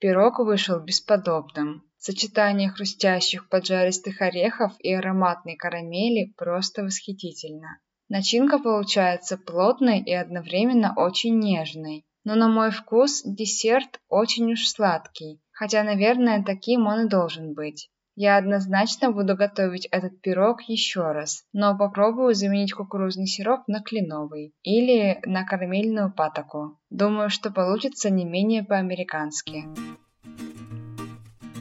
Пирог 0.00 0.38
вышел 0.38 0.80
бесподобным. 0.80 1.84
Сочетание 1.98 2.70
хрустящих 2.70 3.50
поджаристых 3.50 4.22
орехов 4.22 4.72
и 4.78 4.94
ароматной 4.94 5.56
карамели 5.56 6.32
просто 6.38 6.82
восхитительно. 6.82 7.78
Начинка 8.08 8.58
получается 8.58 9.36
плотной 9.36 10.00
и 10.00 10.14
одновременно 10.14 10.94
очень 10.96 11.38
нежной. 11.38 12.06
Но 12.24 12.34
на 12.34 12.48
мой 12.48 12.70
вкус 12.70 13.22
десерт 13.24 14.00
очень 14.08 14.52
уж 14.52 14.66
сладкий, 14.66 15.42
хотя, 15.52 15.82
наверное, 15.82 16.42
таким 16.42 16.86
он 16.86 17.06
и 17.06 17.08
должен 17.08 17.52
быть. 17.52 17.90
Я 18.22 18.36
однозначно 18.36 19.12
буду 19.12 19.34
готовить 19.34 19.86
этот 19.86 20.20
пирог 20.20 20.60
еще 20.68 21.12
раз, 21.12 21.42
но 21.54 21.74
попробую 21.74 22.34
заменить 22.34 22.74
кукурузный 22.74 23.26
сироп 23.26 23.66
на 23.66 23.80
кленовый 23.80 24.52
или 24.62 25.22
на 25.24 25.46
карамельную 25.46 26.12
патоку. 26.12 26.78
Думаю, 26.90 27.30
что 27.30 27.50
получится 27.50 28.10
не 28.10 28.26
менее 28.26 28.62
по-американски. 28.62 29.64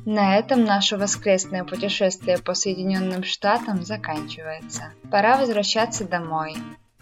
На 0.05 0.35
этом 0.35 0.65
наше 0.65 0.97
воскресное 0.97 1.63
путешествие 1.63 2.37
по 2.39 2.53
Соединенным 2.53 3.23
Штатам 3.23 3.83
заканчивается. 3.83 4.91
Пора 5.09 5.37
возвращаться 5.37 6.05
домой. 6.05 6.55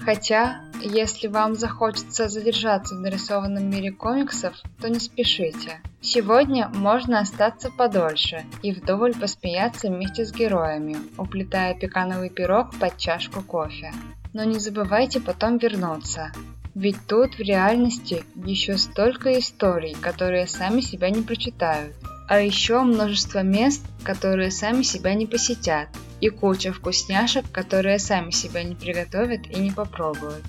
Хотя, 0.08 0.62
если 0.82 1.28
вам 1.28 1.56
захочется 1.56 2.30
задержаться 2.30 2.96
в 2.96 3.02
нарисованном 3.02 3.70
мире 3.70 3.92
комиксов, 3.92 4.56
то 4.80 4.88
не 4.88 5.02
спешите. 5.02 5.82
Сегодня 6.00 6.70
можно 6.74 7.20
остаться 7.20 7.70
подольше 7.70 8.46
и 8.64 8.72
вдоволь 8.72 9.14
посмеяться 9.14 9.90
вместе 9.90 10.24
с 10.24 10.32
героями, 10.32 10.96
уплетая 11.18 11.74
пекановый 11.76 12.30
пирог 12.30 12.74
под 12.80 12.98
чашку 12.98 13.42
кофе. 13.42 13.92
Но 14.32 14.46
не 14.46 14.60
забывайте 14.60 15.20
потом 15.20 15.58
вернуться, 15.58 16.32
ведь 16.74 17.06
тут 17.06 17.36
в 17.36 17.42
реальности 17.42 18.24
еще 18.46 18.78
столько 18.78 19.38
историй, 19.38 19.94
которые 19.94 20.48
сами 20.48 20.80
себя 20.80 21.10
не 21.10 21.22
прочитают. 21.22 21.94
А 22.30 22.40
еще 22.40 22.80
множество 22.80 23.44
мест, 23.44 23.84
которые 24.06 24.52
сами 24.52 24.84
себя 24.84 25.16
не 25.16 25.26
посетят, 25.26 25.90
и 26.22 26.30
куча 26.30 26.74
вкусняшек, 26.74 27.50
которые 27.52 28.00
сами 28.00 28.32
себя 28.32 28.64
не 28.64 28.76
приготовят 28.76 29.48
и 29.48 29.60
не 29.60 29.72
попробуют. 29.72 30.44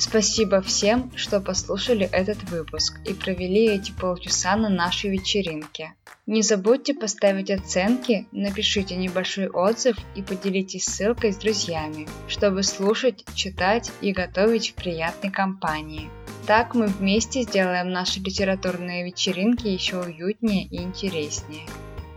Спасибо 0.00 0.62
всем, 0.62 1.12
что 1.14 1.40
послушали 1.40 2.08
этот 2.10 2.42
выпуск 2.50 2.98
и 3.04 3.12
провели 3.12 3.66
эти 3.66 3.92
полчаса 3.92 4.56
на 4.56 4.70
нашей 4.70 5.10
вечеринке. 5.10 5.92
Не 6.26 6.40
забудьте 6.40 6.94
поставить 6.94 7.50
оценки, 7.50 8.26
напишите 8.32 8.96
небольшой 8.96 9.48
отзыв 9.48 9.98
и 10.14 10.22
поделитесь 10.22 10.86
ссылкой 10.86 11.34
с 11.34 11.36
друзьями, 11.36 12.08
чтобы 12.28 12.62
слушать, 12.62 13.26
читать 13.34 13.92
и 14.00 14.12
готовить 14.12 14.70
в 14.70 14.74
приятной 14.74 15.30
компании. 15.30 16.08
Так 16.46 16.74
мы 16.74 16.86
вместе 16.86 17.42
сделаем 17.42 17.90
наши 17.90 18.20
литературные 18.20 19.04
вечеринки 19.04 19.66
еще 19.66 20.00
уютнее 20.00 20.64
и 20.64 20.80
интереснее. 20.80 21.66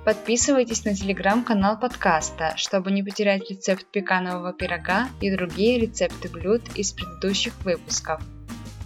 Подписывайтесь 0.05 0.83
на 0.83 0.93
телеграм-канал 0.93 1.79
подкаста, 1.79 2.55
чтобы 2.57 2.91
не 2.91 3.03
потерять 3.03 3.49
рецепт 3.49 3.85
пеканового 3.85 4.51
пирога 4.51 5.07
и 5.21 5.31
другие 5.31 5.79
рецепты 5.79 6.27
блюд 6.27 6.61
из 6.75 6.91
предыдущих 6.91 7.53
выпусков. 7.63 8.21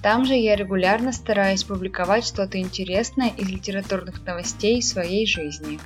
Там 0.03 0.25
же 0.25 0.36
я 0.36 0.56
регулярно 0.56 1.12
стараюсь 1.12 1.63
публиковать 1.63 2.23
что-то 2.23 2.60
интересное 2.60 3.30
из 3.36 3.49
литературных 3.49 4.23
новостей 4.27 4.80
своей 4.84 5.25
жизни. 5.25 5.80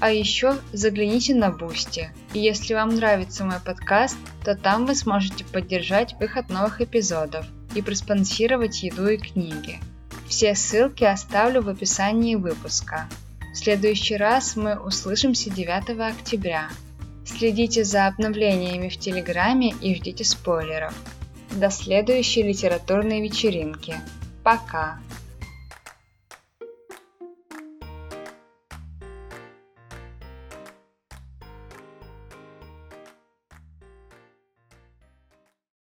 А 0.00 0.10
еще 0.10 0.56
загляните 0.74 1.34
на 1.34 1.50
Бусти. 1.50 2.10
И 2.34 2.40
если 2.40 2.74
вам 2.74 2.94
нравится 2.94 3.42
мой 3.44 3.60
подкаст, 3.64 4.18
то 4.44 4.54
там 4.54 4.84
вы 4.84 4.94
сможете 4.94 5.46
поддержать 5.46 6.14
выход 6.20 6.50
новых 6.50 6.82
эпизодов 6.82 7.46
и 7.74 7.80
проспонсировать 7.80 8.82
еду 8.82 9.08
и 9.08 9.16
книги. 9.16 9.80
Все 10.28 10.54
ссылки 10.54 11.04
оставлю 11.04 11.62
в 11.62 11.70
описании 11.70 12.34
выпуска. 12.34 13.08
В 13.54 13.56
следующий 13.56 14.16
раз 14.16 14.56
мы 14.56 14.74
услышимся 14.76 15.48
9 15.48 15.90
октября. 16.00 16.70
Следите 17.24 17.84
за 17.84 18.08
обновлениями 18.08 18.88
в 18.88 18.98
Телеграме 18.98 19.72
и 19.80 19.94
ждите 19.94 20.24
спойлеров. 20.24 20.92
До 21.52 21.70
следующей 21.70 22.42
литературной 22.42 23.22
вечеринки. 23.22 23.94
Пока! 24.42 24.98